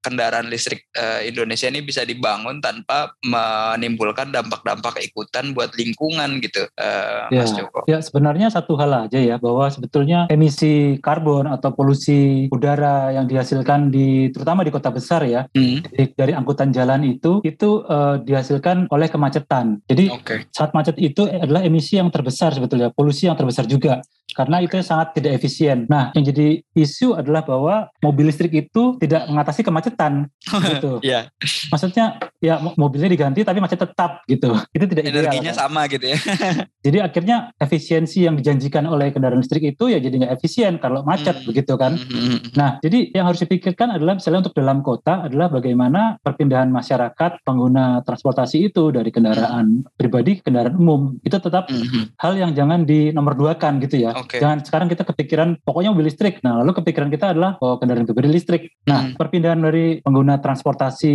kendaraan 0.00 0.48
listrik 0.48 0.88
uh, 0.96 1.20
Indonesia 1.22 1.68
ini 1.68 1.84
bisa 1.84 2.02
dibangun 2.04 2.58
tanpa 2.64 3.12
menimbulkan 3.24 4.32
dampak-dampak 4.32 5.00
ikutan 5.04 5.52
buat 5.52 5.72
lingkungan 5.76 6.40
gitu, 6.40 6.64
uh, 6.80 7.28
ya, 7.28 7.44
Mas 7.44 7.52
Joko? 7.52 7.84
Ya 7.86 8.00
sebenarnya 8.00 8.48
satu 8.48 8.74
hal 8.80 9.08
aja 9.08 9.20
ya 9.20 9.36
bahwa 9.36 9.68
sebetulnya 9.68 10.26
emisi 10.32 10.96
karbon 10.98 11.46
atau 11.48 11.72
polusi 11.76 12.48
udara 12.50 13.12
yang 13.12 13.28
dihasilkan 13.28 13.92
di 13.92 14.32
terutama 14.32 14.64
di 14.64 14.72
kota 14.72 14.88
besar 14.90 15.24
ya 15.28 15.46
hmm. 15.52 15.92
dari, 15.92 16.04
dari 16.16 16.32
angkutan 16.32 16.72
jalan 16.72 17.04
itu 17.04 17.44
itu 17.44 17.84
uh, 17.86 18.18
dihasilkan 18.20 18.88
oleh 18.88 19.08
kemacetan. 19.12 19.84
Jadi 19.86 20.10
okay. 20.10 20.48
saat 20.50 20.72
macet 20.72 20.96
itu 20.96 21.28
adalah 21.28 21.60
emisi 21.62 22.00
yang 22.00 22.08
terbesar 22.08 22.56
sebetulnya, 22.56 22.88
polusi 22.90 23.28
yang 23.28 23.36
terbesar 23.36 23.68
juga 23.68 24.00
karena 24.34 24.62
itu 24.62 24.78
sangat 24.82 25.18
tidak 25.18 25.42
efisien. 25.42 25.86
Nah, 25.90 26.14
yang 26.14 26.24
jadi 26.26 26.62
isu 26.74 27.18
adalah 27.18 27.42
bahwa 27.42 27.90
mobil 28.02 28.30
listrik 28.30 28.54
itu 28.54 28.96
tidak 29.02 29.26
mengatasi 29.26 29.66
kemacetan 29.66 29.89
gitu. 29.98 30.92
Iya. 31.10 31.32
Maksudnya 31.72 32.20
ya 32.40 32.60
mobilnya 32.60 33.10
diganti 33.10 33.44
tapi 33.44 33.58
macet 33.60 33.80
tetap 33.80 34.22
gitu. 34.28 34.52
Itu 34.76 34.84
tidak 34.88 35.04
energinya 35.08 35.50
ideal, 35.50 35.56
kan? 35.56 35.62
sama 35.68 35.80
gitu 35.88 36.04
ya. 36.12 36.18
jadi 36.86 36.98
akhirnya 37.08 37.36
efisiensi 37.56 38.24
yang 38.24 38.34
dijanjikan 38.36 38.84
oleh 38.88 39.12
kendaraan 39.12 39.40
listrik 39.40 39.64
itu 39.76 39.92
ya 39.92 39.98
jadi 40.00 40.24
nggak 40.24 40.32
efisien 40.40 40.76
kalau 40.78 41.02
macet 41.04 41.40
hmm. 41.40 41.46
begitu 41.48 41.74
kan. 41.76 41.96
Hmm. 41.96 42.08
hmm, 42.08 42.26
hmm. 42.26 42.40
Nah, 42.56 42.70
jadi 42.84 42.98
yang 43.14 43.24
harus 43.28 43.40
dipikirkan 43.42 43.96
adalah 43.96 44.16
misalnya 44.16 44.48
untuk 44.48 44.56
dalam 44.56 44.78
kota 44.84 45.26
adalah 45.26 45.48
bagaimana 45.52 46.20
perpindahan 46.20 46.68
masyarakat 46.68 47.44
pengguna 47.44 48.04
transportasi 48.04 48.72
itu 48.72 48.92
dari 48.92 49.10
kendaraan 49.12 49.84
hmm. 49.84 49.96
pribadi 49.96 50.40
ke 50.40 50.48
kendaraan 50.48 50.76
umum. 50.76 51.16
Itu 51.24 51.40
tetap 51.40 51.68
hmm. 51.72 52.16
hal 52.20 52.32
yang 52.36 52.52
jangan 52.56 52.84
dinomorduakan 52.84 53.80
gitu 53.84 54.04
ya. 54.04 54.16
Okay. 54.26 54.40
Jangan 54.40 54.64
sekarang 54.64 54.88
kita 54.92 55.02
kepikiran 55.04 55.48
pokoknya 55.64 55.92
mobil 55.92 56.08
listrik. 56.08 56.40
Nah, 56.44 56.60
lalu 56.60 56.76
kepikiran 56.80 57.08
kita 57.08 57.32
adalah 57.36 57.56
oh, 57.60 57.76
kendaraan 57.80 58.04
pribadi 58.08 58.28
listrik. 58.30 58.62
Nah, 58.88 59.10
hmm. 59.10 59.16
perpindahan 59.16 59.60
dari 59.60 59.79
pengguna 60.04 60.38
transportasi 60.38 61.14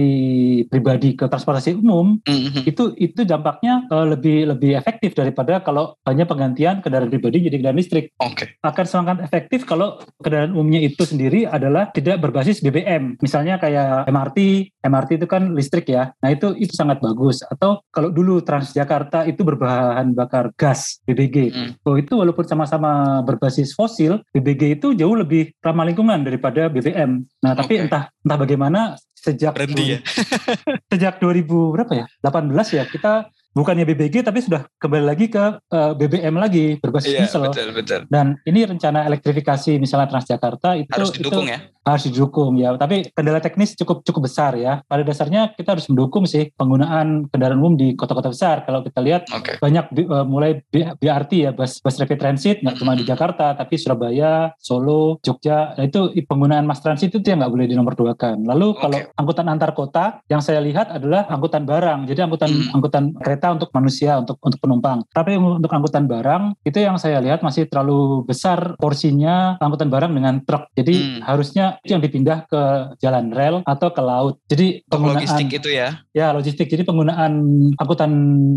pribadi 0.67 1.17
ke 1.17 1.25
transportasi 1.29 1.77
umum 1.77 2.19
hmm. 2.23 2.65
itu 2.67 2.93
itu 2.97 3.21
dampaknya 3.23 3.85
uh, 3.89 4.05
lebih 4.05 4.51
lebih 4.55 4.77
efektif 4.77 5.13
daripada 5.17 5.61
kalau 5.61 5.97
hanya 6.05 6.27
penggantian 6.29 6.79
kendaraan 6.81 7.09
pribadi 7.09 7.47
jadi 7.47 7.57
kendaraan 7.61 7.79
listrik. 7.79 8.05
Oke. 8.21 8.35
Okay. 8.35 8.47
Akan 8.61 8.85
sangat 8.85 9.17
efektif 9.21 9.63
kalau 9.63 9.99
kendaraan 10.21 10.53
umumnya 10.55 10.81
itu 10.81 11.03
sendiri 11.05 11.45
adalah 11.45 11.89
tidak 11.91 12.21
berbasis 12.21 12.61
BBM. 12.61 13.19
Misalnya 13.21 13.61
kayak 13.61 14.09
MRT, 14.09 14.39
MRT 14.81 15.09
itu 15.21 15.27
kan 15.27 15.53
listrik 15.53 15.89
ya. 15.89 16.11
Nah, 16.21 16.29
itu 16.33 16.53
itu 16.57 16.73
sangat 16.73 17.03
bagus. 17.03 17.43
Atau 17.45 17.83
kalau 17.93 18.09
dulu 18.09 18.41
Transjakarta 18.45 19.25
itu 19.25 19.41
berbahan 19.41 20.13
bakar 20.13 20.53
gas 20.55 21.01
BBG. 21.05 21.37
Hmm. 21.51 21.71
Oh, 21.85 21.95
itu 21.99 22.15
walaupun 22.15 22.45
sama-sama 22.45 23.21
berbasis 23.21 23.73
fosil, 23.73 24.21
BBG 24.31 24.79
itu 24.81 24.93
jauh 24.95 25.15
lebih 25.15 25.53
ramah 25.61 25.85
lingkungan 25.85 26.23
daripada 26.23 26.71
BBM. 26.71 27.25
Nah, 27.43 27.53
okay. 27.53 27.59
tapi 27.61 27.73
entah 27.85 28.03
entah 28.25 28.37
bagaimana 28.41 28.97
sejak 29.13 29.53
Berhenti 29.53 29.95
ya. 29.95 29.99
sejak 30.91 31.21
2000 31.21 31.45
berapa 31.45 31.93
ya? 31.93 32.05
18 32.25 32.77
ya 32.81 32.83
kita 32.89 33.29
bukannya 33.55 33.87
BBG 33.87 34.27
tapi 34.27 34.43
sudah 34.43 34.67
kembali 34.77 35.05
lagi 35.07 35.31
ke 35.31 35.39
uh, 35.39 35.55
eh, 35.71 35.91
BBM 35.95 36.35
lagi 36.35 36.75
berbasis 36.83 37.15
iya, 37.15 37.23
diesel. 37.23 37.47
Betul, 37.47 37.71
betul. 37.71 38.01
Dan 38.11 38.35
ini 38.43 38.67
rencana 38.67 39.07
elektrifikasi 39.07 39.79
misalnya 39.79 40.11
Transjakarta 40.11 40.75
itu 40.75 40.91
harus 40.91 41.15
didukung 41.15 41.47
itu 41.47 41.55
ya. 41.55 41.59
Harus 41.85 42.03
didukung 42.11 42.53
ya. 42.59 42.69
Tapi 42.75 43.13
kendala 43.15 43.39
teknis 43.39 43.77
cukup 43.79 44.03
cukup 44.03 44.27
besar 44.27 44.59
ya. 44.59 44.83
Pada 44.83 45.07
dasarnya 45.07 45.55
kita 45.55 45.79
harus 45.79 45.87
mendukung 45.87 46.27
sih 46.27 46.51
penggunaan 46.59 47.31
kendaraan 47.31 47.57
umum 47.63 47.79
di 47.79 47.95
kota-kota 47.95 48.35
besar. 48.35 48.67
Kalau 48.67 48.83
kita 48.83 48.99
lihat 48.99 49.31
okay. 49.31 49.55
banyak 49.63 49.87
uh, 50.03 50.27
mulai 50.27 50.59
BRT 50.73 51.31
ya 51.47 51.51
bus 51.55 51.79
bus 51.79 51.95
rapid 51.95 52.19
transit 52.19 52.59
nggak 52.59 52.75
cuma 52.75 52.91
di 52.99 53.07
hmm. 53.07 53.11
Jakarta 53.15 53.55
tapi 53.55 53.79
Surabaya, 53.79 54.51
Solo, 54.59 55.23
Jogja. 55.23 55.77
Nah, 55.79 55.85
itu 55.87 56.11
penggunaan 56.27 56.67
mass 56.67 56.83
transit 56.83 57.13
itu 57.15 57.23
yang 57.23 57.39
nggak 57.39 57.53
boleh 57.55 57.67
dinomorduakan. 57.71 58.43
Lalu 58.43 58.67
okay. 58.75 58.81
kalau 58.83 58.99
angkutan 59.15 59.47
antar 59.47 59.71
kota 59.71 60.05
yang 60.27 60.43
saya 60.43 60.59
lihat 60.59 60.91
adalah 60.91 61.29
angkutan 61.31 61.63
barang. 61.63 62.09
Jadi 62.09 62.19
angkutan 62.19 62.49
hmm. 62.51 62.75
angkutan 62.75 63.03
kereta 63.21 63.44
kereta 63.45 63.61
untuk 63.61 63.69
manusia 63.77 64.11
untuk 64.17 64.37
untuk 64.41 64.59
penumpang. 64.59 65.05
Tapi 65.13 65.37
untuk 65.37 65.69
angkutan 65.69 66.09
barang 66.09 66.57
itu 66.65 66.77
yang 66.81 66.97
saya 66.97 67.21
lihat 67.21 67.45
masih 67.45 67.69
terlalu 67.69 68.25
besar 68.25 68.73
porsinya 68.81 69.61
angkutan 69.61 69.93
barang 69.93 70.09
dengan 70.09 70.41
truk. 70.41 70.73
Jadi 70.73 70.95
hmm. 70.95 71.21
harusnya 71.21 71.77
itu 71.85 71.93
yang 71.93 72.01
dipindah 72.01 72.49
ke 72.49 72.61
jalan 72.97 73.29
rel 73.29 73.61
atau 73.69 73.93
ke 73.93 74.01
laut. 74.01 74.35
Jadi 74.49 74.81
penggunaan 74.89 75.21
logistik 75.21 75.49
itu 75.53 75.69
ya. 75.69 76.01
Ya, 76.15 76.33
logistik. 76.33 76.67
Jadi 76.71 76.81
penggunaan 76.87 77.33
angkutan 77.77 78.11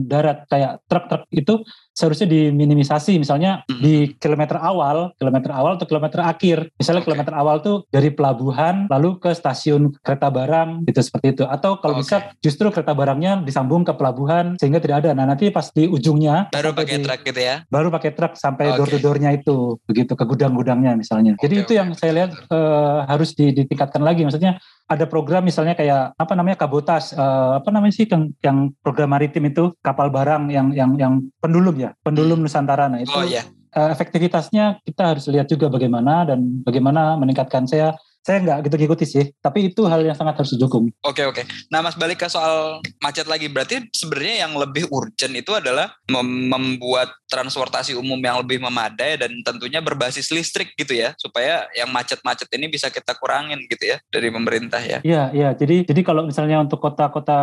darat 0.08 0.48
kayak 0.48 0.80
truk-truk 0.88 1.28
itu 1.34 1.60
seharusnya 1.98 2.30
diminimisasi 2.30 3.18
misalnya 3.18 3.66
hmm. 3.66 3.82
di 3.82 4.14
kilometer 4.22 4.54
awal, 4.62 5.10
kilometer 5.18 5.50
awal 5.50 5.74
atau 5.74 5.86
kilometer 5.90 6.22
akhir. 6.22 6.70
Misalnya 6.78 7.02
okay. 7.02 7.10
kilometer 7.10 7.34
awal 7.34 7.56
tuh 7.58 7.76
dari 7.90 8.14
pelabuhan 8.14 8.86
lalu 8.86 9.18
ke 9.18 9.34
stasiun 9.34 9.98
kereta 9.98 10.30
barang 10.30 10.86
gitu 10.86 11.00
seperti 11.02 11.34
itu. 11.34 11.44
Atau 11.50 11.82
kalau 11.82 11.98
okay. 11.98 12.02
bisa 12.06 12.16
justru 12.38 12.70
kereta 12.70 12.94
barangnya 12.94 13.42
disambung 13.42 13.82
ke 13.82 13.90
pelabuhan 13.98 14.54
sehingga 14.62 14.78
tidak 14.78 15.02
ada. 15.02 15.10
Nah, 15.18 15.26
nanti 15.26 15.50
pas 15.50 15.66
di 15.74 15.90
ujungnya 15.90 16.54
baru 16.54 16.70
pakai 16.70 17.02
truk 17.02 17.20
gitu 17.26 17.40
ya. 17.42 17.66
Baru 17.66 17.90
pakai 17.90 18.10
truk 18.14 18.38
sampai 18.38 18.70
okay. 18.70 18.78
door 18.78 18.88
to 18.88 18.98
doornya 19.02 19.34
itu 19.34 19.82
begitu 19.82 20.14
ke 20.14 20.22
gudang-gudangnya 20.22 20.94
misalnya. 20.94 21.34
Okay, 21.34 21.50
Jadi 21.50 21.54
itu 21.66 21.72
okay. 21.74 21.80
yang 21.82 21.88
saya 21.98 22.12
lihat 22.14 22.30
uh, 22.54 23.10
harus 23.10 23.34
ditingkatkan 23.34 24.06
lagi 24.06 24.22
maksudnya 24.22 24.62
ada 24.88 25.04
program 25.04 25.44
misalnya 25.44 25.76
kayak 25.76 26.16
apa 26.16 26.32
namanya 26.32 26.56
kabotas 26.56 27.12
uh, 27.12 27.60
apa 27.60 27.68
namanya 27.68 27.94
sih 27.94 28.08
yang, 28.08 28.32
yang 28.40 28.72
program 28.80 29.12
maritim 29.12 29.44
itu 29.44 29.76
kapal 29.84 30.08
barang 30.08 30.48
yang 30.48 30.72
yang 30.72 30.96
yang 30.96 31.12
pendulum 31.44 31.76
ya 31.76 31.92
pendulum 32.00 32.40
Nusantara 32.40 32.88
nah 32.88 32.98
itu 32.98 33.12
oh, 33.12 33.28
yeah. 33.28 33.44
uh, 33.76 33.92
efektivitasnya 33.92 34.80
kita 34.82 35.14
harus 35.14 35.28
lihat 35.28 35.46
juga 35.46 35.68
bagaimana 35.68 36.24
dan 36.24 36.64
bagaimana 36.64 37.20
meningkatkan 37.20 37.68
saya 37.68 37.92
saya 38.28 38.44
nggak 38.44 38.68
gitu 38.68 38.76
ngikuti 38.76 39.04
sih, 39.08 39.24
tapi 39.40 39.72
itu 39.72 39.88
hal 39.88 40.04
yang 40.04 40.12
sangat 40.12 40.36
harus 40.36 40.52
didukung. 40.52 40.92
Oke 41.00 41.24
oke. 41.24 41.48
Nah 41.72 41.80
mas 41.80 41.96
balik 41.96 42.20
ke 42.20 42.28
soal 42.28 42.84
macet 43.00 43.24
lagi, 43.24 43.48
berarti 43.48 43.88
sebenarnya 43.88 44.44
yang 44.44 44.52
lebih 44.52 44.84
urgent 44.92 45.32
itu 45.32 45.56
adalah 45.56 45.96
mem 46.12 46.52
membuat 46.52 47.08
transportasi 47.28 47.92
umum 47.94 48.16
yang 48.18 48.40
lebih 48.40 48.58
memadai 48.58 49.20
dan 49.20 49.30
tentunya 49.44 49.84
berbasis 49.84 50.32
listrik 50.32 50.72
gitu 50.74 50.96
ya, 50.96 51.12
supaya 51.20 51.68
yang 51.76 51.92
macet-macet 51.92 52.48
ini 52.56 52.66
bisa 52.72 52.88
kita 52.88 53.14
kurangin 53.20 53.60
gitu 53.68 53.94
ya 53.94 54.00
dari 54.08 54.32
pemerintah 54.32 54.80
ya. 54.80 54.98
Iya 55.04 55.22
iya. 55.36 55.50
Jadi 55.52 55.84
jadi 55.84 56.00
kalau 56.00 56.24
misalnya 56.24 56.58
untuk 56.64 56.80
kota-kota 56.80 57.38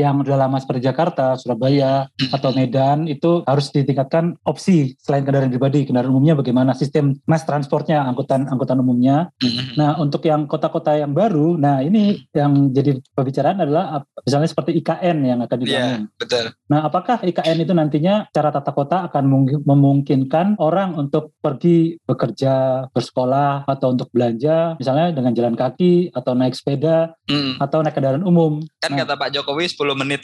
yang 0.00 0.24
udah 0.24 0.36
lama 0.40 0.56
seperti 0.58 0.88
Jakarta, 0.88 1.36
Surabaya 1.36 2.08
hmm. 2.08 2.32
atau 2.32 2.50
Medan 2.56 3.04
itu 3.06 3.44
harus 3.44 3.68
ditingkatkan 3.70 4.40
opsi 4.48 4.96
selain 4.98 5.22
kendaraan 5.22 5.52
pribadi, 5.52 5.84
kendaraan 5.84 6.10
umumnya 6.10 6.34
bagaimana 6.40 6.72
sistem 6.72 7.12
mass 7.28 7.44
transportnya, 7.44 8.02
angkutan 8.08 8.48
angkutan 8.48 8.80
umumnya. 8.80 9.28
Hmm. 9.38 9.76
Nah, 9.76 9.90
untuk 10.00 10.24
yang 10.24 10.48
kota-kota 10.48 10.96
yang 10.96 11.12
baru, 11.12 11.60
nah 11.60 11.84
ini 11.84 12.24
yang 12.32 12.72
jadi 12.72 12.96
pembicaraan 13.12 13.60
adalah 13.60 14.00
misalnya 14.24 14.48
seperti 14.48 14.80
IKN 14.80 15.16
yang 15.28 15.38
akan 15.44 15.58
iya, 15.60 15.66
dibangun. 15.66 16.00
Yeah, 16.08 16.16
betul. 16.16 16.44
Nah, 16.72 16.80
apakah 16.88 17.16
IKN 17.26 17.58
itu 17.68 17.72
nantinya 17.76 18.14
cara 18.32 18.48
tata 18.48 18.70
kota 18.82 19.06
akan 19.06 19.24
memungkinkan 19.62 20.58
orang 20.58 20.98
untuk 20.98 21.38
pergi 21.38 22.02
bekerja, 22.02 22.86
bersekolah 22.90 23.68
atau 23.70 23.94
untuk 23.94 24.10
belanja, 24.10 24.74
misalnya 24.82 25.14
dengan 25.14 25.32
jalan 25.34 25.54
kaki 25.54 26.10
atau 26.10 26.34
naik 26.34 26.58
sepeda 26.58 27.14
mm. 27.30 27.62
atau 27.62 27.78
naik 27.82 27.94
kendaraan 27.94 28.26
umum. 28.26 28.58
Kan 28.82 28.98
nah, 28.98 29.06
kata 29.06 29.14
Pak 29.14 29.30
Jokowi 29.38 29.70
10 29.70 30.02
menit. 30.02 30.20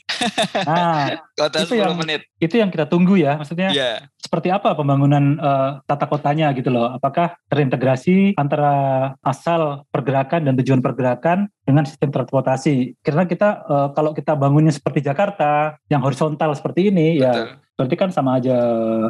nah, 0.66 1.14
kota 1.38 1.62
itu 1.62 1.78
10 1.78 1.82
yang, 1.86 1.94
menit. 1.94 2.20
Itu 2.42 2.54
yang 2.58 2.74
kita 2.74 2.90
tunggu 2.90 3.14
ya, 3.14 3.38
maksudnya. 3.38 3.70
Yeah. 3.70 4.10
Seperti 4.18 4.48
apa 4.48 4.72
pembangunan 4.72 5.36
uh, 5.36 5.70
tata 5.84 6.08
kotanya 6.08 6.50
gitu 6.56 6.72
loh? 6.72 6.96
Apakah 6.96 7.36
terintegrasi 7.52 8.34
antara 8.40 9.12
as 9.20 9.44
asal 9.44 9.84
pergerakan 9.92 10.48
dan 10.48 10.56
tujuan 10.56 10.80
pergerakan 10.80 11.52
dengan 11.68 11.84
sistem 11.84 12.08
transportasi. 12.08 12.96
Karena 13.04 13.28
kita 13.28 13.60
uh, 13.68 13.88
kalau 13.92 14.16
kita 14.16 14.32
bangunnya 14.32 14.72
seperti 14.72 15.04
Jakarta 15.04 15.76
yang 15.92 16.00
horizontal 16.00 16.56
seperti 16.56 16.88
ini 16.88 17.20
ya 17.20 17.28
Betul. 17.28 17.44
ya 17.44 17.63
berarti 17.74 17.94
kan 17.98 18.10
sama 18.10 18.38
aja 18.38 18.56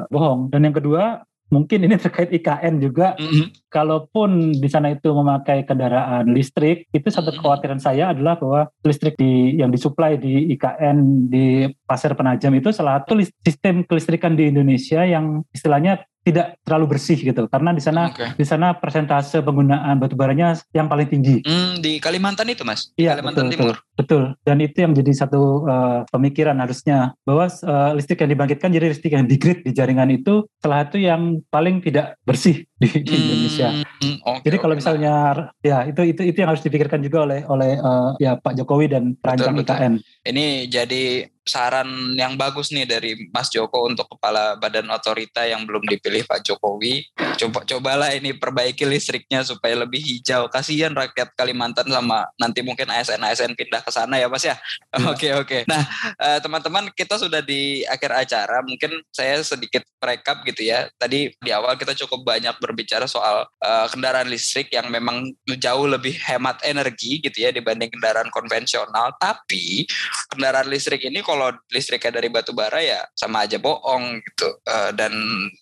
bohong. 0.08 0.48
Dan 0.52 0.68
yang 0.68 0.76
kedua 0.76 1.24
mungkin 1.52 1.86
ini 1.86 1.94
terkait 2.04 2.32
IKN 2.32 2.80
juga. 2.80 3.14
Mm 3.20 3.28
-hmm. 3.28 3.46
Kalaupun 3.70 4.30
di 4.54 4.68
sana 4.70 4.94
itu 4.94 5.10
memakai 5.10 5.66
kendaraan 5.66 6.30
listrik, 6.30 6.86
itu 6.94 7.08
satu 7.10 7.34
kekhawatiran 7.34 7.78
saya 7.82 8.14
adalah 8.14 8.38
bahwa 8.38 8.60
listrik 8.86 9.18
di 9.18 9.58
yang 9.58 9.70
disuplai 9.70 10.16
di 10.16 10.54
IKN 10.56 11.28
di 11.30 11.68
Pasir 11.84 12.14
Penajam 12.14 12.54
itu 12.54 12.70
salah 12.70 13.02
satu 13.02 13.18
sistem 13.42 13.82
kelistrikan 13.84 14.38
di 14.38 14.50
Indonesia 14.50 15.02
yang 15.02 15.42
istilahnya 15.50 16.06
tidak 16.24 16.56
terlalu 16.64 16.96
bersih 16.96 17.20
gitu 17.20 17.44
karena 17.52 17.76
di 17.76 17.84
sana 17.84 18.08
okay. 18.08 18.32
di 18.32 18.48
sana 18.48 18.72
persentase 18.72 19.44
penggunaan 19.44 20.00
batu 20.00 20.16
baranya 20.16 20.56
yang 20.72 20.88
paling 20.88 21.06
tinggi. 21.06 21.44
Hmm, 21.44 21.84
di 21.84 22.00
Kalimantan 22.00 22.48
itu 22.48 22.64
mas? 22.64 22.88
Iya 22.96 23.12
Kalimantan 23.14 23.52
betul, 23.52 23.52
Timur. 23.52 23.76
Betul, 23.76 23.76
betul. 24.00 24.22
Dan 24.40 24.56
itu 24.64 24.76
yang 24.80 24.92
jadi 24.96 25.12
satu 25.12 25.68
uh, 25.68 26.00
pemikiran 26.08 26.56
harusnya 26.56 27.12
bahwa 27.28 27.44
uh, 27.46 27.92
listrik 27.92 28.24
yang 28.24 28.32
dibangkitkan 28.32 28.72
jadi 28.72 28.88
listrik 28.88 29.12
yang 29.12 29.28
di 29.28 29.36
grid 29.36 29.60
di 29.60 29.76
jaringan 29.76 30.08
itu 30.08 30.48
salah 30.64 30.88
satu 30.88 30.96
yang 30.96 31.44
paling 31.52 31.84
tidak 31.84 32.16
bersih 32.24 32.64
di, 32.82 32.88
di 33.06 33.14
hmm, 33.14 33.22
Indonesia. 33.22 33.68
Okay, 34.02 34.50
jadi 34.50 34.56
kalau 34.58 34.74
misalnya 34.74 35.14
ya 35.62 35.86
itu 35.86 36.02
itu 36.02 36.22
itu 36.26 36.36
yang 36.42 36.50
harus 36.50 36.64
dipikirkan 36.64 37.00
juga 37.00 37.22
oleh 37.22 37.40
oleh 37.46 37.78
uh, 37.78 38.18
ya 38.18 38.34
Pak 38.34 38.58
Jokowi 38.58 38.90
dan 38.90 39.14
perancang 39.14 39.54
IKN. 39.62 40.02
Ini 40.26 40.66
jadi 40.66 41.30
saran 41.44 42.16
yang 42.16 42.40
bagus 42.40 42.72
nih 42.72 42.88
dari 42.88 43.28
Mas 43.28 43.52
Joko 43.52 43.84
untuk 43.84 44.08
kepala 44.16 44.56
badan 44.56 44.88
otorita 44.88 45.44
yang 45.44 45.68
belum 45.68 45.84
dipilih 45.84 46.24
Pak 46.24 46.40
Jokowi. 46.40 47.04
Coba 47.36 47.68
cobalah 47.68 48.10
ini 48.16 48.32
perbaiki 48.32 48.88
listriknya 48.88 49.44
supaya 49.44 49.76
lebih 49.76 50.00
hijau. 50.00 50.48
Kasihan 50.48 50.96
rakyat 50.96 51.36
Kalimantan 51.36 51.84
sama 51.92 52.24
nanti 52.40 52.64
mungkin 52.64 52.88
ASN-ASN 52.88 53.52
pindah 53.60 53.84
ke 53.84 53.92
sana 53.92 54.16
ya 54.16 54.26
Mas 54.26 54.42
ya. 54.42 54.56
Iya. 54.96 55.04
Oke 55.12 55.28
oke. 55.36 55.44
Okay, 55.44 55.60
okay. 55.60 55.60
Nah 55.68 55.84
uh, 56.16 56.38
teman-teman 56.40 56.88
kita 56.96 57.20
sudah 57.20 57.44
di 57.44 57.84
akhir 57.84 58.24
acara. 58.24 58.64
Mungkin 58.64 59.04
saya 59.12 59.36
sedikit 59.44 59.84
rekap 60.00 60.40
gitu 60.48 60.64
ya. 60.64 60.88
Tadi 60.96 61.28
di 61.36 61.50
awal 61.52 61.76
kita 61.76 61.92
cukup 61.92 62.24
banyak 62.24 62.56
berbicara 62.64 63.04
soal 63.04 63.44
uh, 63.60 63.86
kendaraan 63.92 64.32
listrik 64.32 64.72
yang 64.72 64.88
memang 64.88 65.36
jauh 65.60 65.84
lebih 65.84 66.16
hemat 66.24 66.64
energi 66.64 67.20
gitu 67.20 67.44
ya 67.44 67.52
dibanding 67.52 67.92
kendaraan 67.92 68.32
konvensional. 68.32 69.12
Tapi 69.20 69.84
kendaraan 70.32 70.72
listrik 70.72 71.04
ini 71.04 71.20
kalau 71.20 71.52
listriknya 71.68 72.16
dari 72.16 72.32
batu 72.32 72.56
bara 72.56 72.80
ya 72.80 73.04
sama 73.12 73.44
aja 73.44 73.60
bohong 73.60 74.24
gitu. 74.24 74.48
Uh, 74.64 74.90
dan 74.96 75.12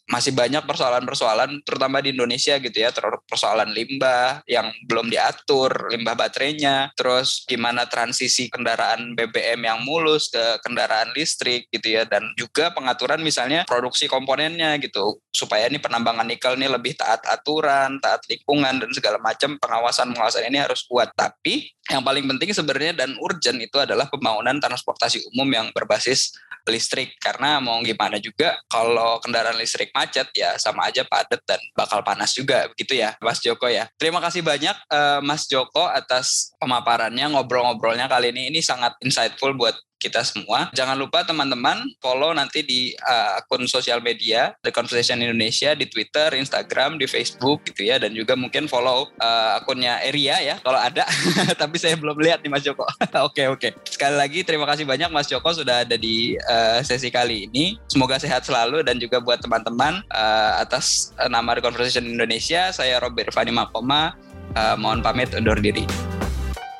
masih 0.07 0.31
banyak 0.31 0.63
persoalan-persoalan 0.63 1.67
terutama 1.67 1.99
di 1.99 2.15
Indonesia 2.15 2.55
gitu 2.63 2.79
ya 2.79 2.95
persoalan 3.27 3.75
limbah 3.75 4.45
yang 4.47 4.71
belum 4.87 5.11
diatur 5.11 5.91
limbah 5.91 6.15
baterainya. 6.15 6.95
Terus 6.95 7.43
gimana 7.49 7.91
transisi 7.91 8.47
kendaraan 8.47 9.19
BBM 9.19 9.67
yang 9.67 9.81
mulus 9.83 10.31
ke 10.31 10.61
kendaraan 10.63 11.11
listrik 11.17 11.67
gitu 11.73 11.99
ya. 11.99 12.07
Dan 12.07 12.31
juga 12.39 12.71
pengaturan 12.71 13.25
misalnya 13.25 13.65
produksi 13.67 14.07
komponennya 14.07 14.79
gitu. 14.79 15.19
Supaya 15.33 15.67
ini 15.67 15.81
penambangan 15.81 16.29
nikel 16.29 16.55
ini 16.61 16.69
lebih 16.93 17.01
taat 17.01 17.25
aturan 17.25 17.97
taat 18.05 18.21
lingkungan 18.29 18.85
dan 18.85 18.91
segala 18.93 19.17
macam 19.17 19.57
pengawasan 19.57 20.13
pengawasan 20.13 20.45
ini 20.53 20.61
harus 20.61 20.85
kuat. 20.85 21.09
Tapi 21.17 21.73
yang 21.89 22.05
paling 22.05 22.29
penting 22.29 22.53
sebenarnya 22.53 22.93
dan 22.93 23.17
urgent 23.17 23.57
itu 23.65 23.81
adalah 23.81 24.13
pembangunan 24.13 24.61
transportasi 24.61 25.25
umum 25.33 25.49
yang 25.49 25.67
berbasis 25.73 26.37
listrik. 26.69 27.17
Karena 27.17 27.59
mau 27.59 27.81
gimana 27.81 28.21
juga 28.21 28.61
kalau 28.69 29.17
kendaraan 29.25 29.57
listrik 29.57 29.89
macet 29.97 30.29
ya 30.37 30.55
sama 30.61 30.93
aja 30.93 31.03
padat 31.09 31.41
dan 31.49 31.59
bakal 31.73 32.05
panas 32.05 32.37
juga 32.37 32.69
begitu 32.69 33.01
ya 33.01 33.17
Mas 33.25 33.41
Joko 33.41 33.67
ya. 33.73 33.89
Terima 33.97 34.21
kasih 34.21 34.45
banyak 34.45 34.77
uh, 34.93 35.25
Mas 35.25 35.49
Joko 35.49 35.89
atas 35.89 36.53
pemaparannya 36.61 37.33
ngobrol-ngobrolnya 37.33 38.07
kali 38.07 38.37
ini. 38.37 38.53
Ini 38.53 38.61
sangat 38.61 39.01
insightful 39.01 39.57
buat 39.57 39.75
kita 40.03 40.27
semua. 40.27 40.75
Jangan 40.75 40.99
lupa 40.99 41.23
teman-teman 41.23 41.87
follow 42.03 42.35
nanti 42.35 42.67
di 42.67 42.91
uh, 42.99 43.39
akun 43.39 43.71
sosial 43.71 44.03
media 44.03 44.59
The 44.67 44.75
Conversation 44.75 45.23
Indonesia 45.23 45.79
di 45.79 45.87
Twitter, 45.87 46.35
Instagram, 46.35 46.99
di 46.99 47.07
Facebook 47.07 47.63
gitu 47.71 47.87
ya 47.87 48.03
dan 48.03 48.11
juga 48.11 48.35
mungkin 48.35 48.67
follow 48.67 49.07
uh, 49.23 49.63
akunnya 49.63 50.03
Eria 50.03 50.43
ya 50.43 50.59
kalau 50.59 50.83
ada. 50.83 51.07
Tapi 51.63 51.79
saya 51.79 51.95
belum 51.95 52.19
lihat 52.19 52.43
nih 52.43 52.51
Mas 52.51 52.67
Joko. 52.67 52.83
Oke 53.23 53.47
oke. 53.47 53.63
Okay, 53.63 53.71
okay. 53.71 53.71
Sekali 53.87 54.17
lagi 54.19 54.41
terima 54.43 54.67
kasih 54.67 54.83
banyak 54.83 55.13
Mas 55.15 55.31
Joko 55.31 55.55
sudah 55.55 55.87
ada 55.87 55.95
di 55.95 56.35
uh, 56.51 56.83
sesi 56.83 57.13
kali 57.13 57.47
ini. 57.47 57.79
Semoga 57.87 58.19
sehat 58.19 58.43
selalu 58.43 58.83
dan 58.83 58.99
juga 58.99 59.23
buat 59.23 59.39
teman-teman 59.39 60.03
uh, 60.11 60.59
atas 60.59 61.15
nama 61.31 61.55
The 61.55 61.63
Conversation 61.63 62.09
Indonesia 62.09 62.73
saya 62.73 62.99
Robert 62.99 63.31
Fani 63.31 63.55
Makoma 63.55 64.17
uh, 64.57 64.75
mohon 64.81 65.05
pamit 65.05 65.31
undur 65.37 65.61
diri. 65.61 65.85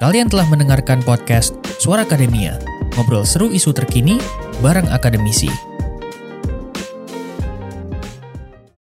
Kalian 0.03 0.27
telah 0.27 0.49
mendengarkan 0.51 0.99
podcast 1.07 1.55
Suara 1.79 2.03
Akademia 2.03 2.82
ngobrol 2.95 3.25
seru 3.25 3.49
isu 3.53 3.73
terkini 3.73 4.21
bareng 4.61 4.89
akademisi. 4.93 5.72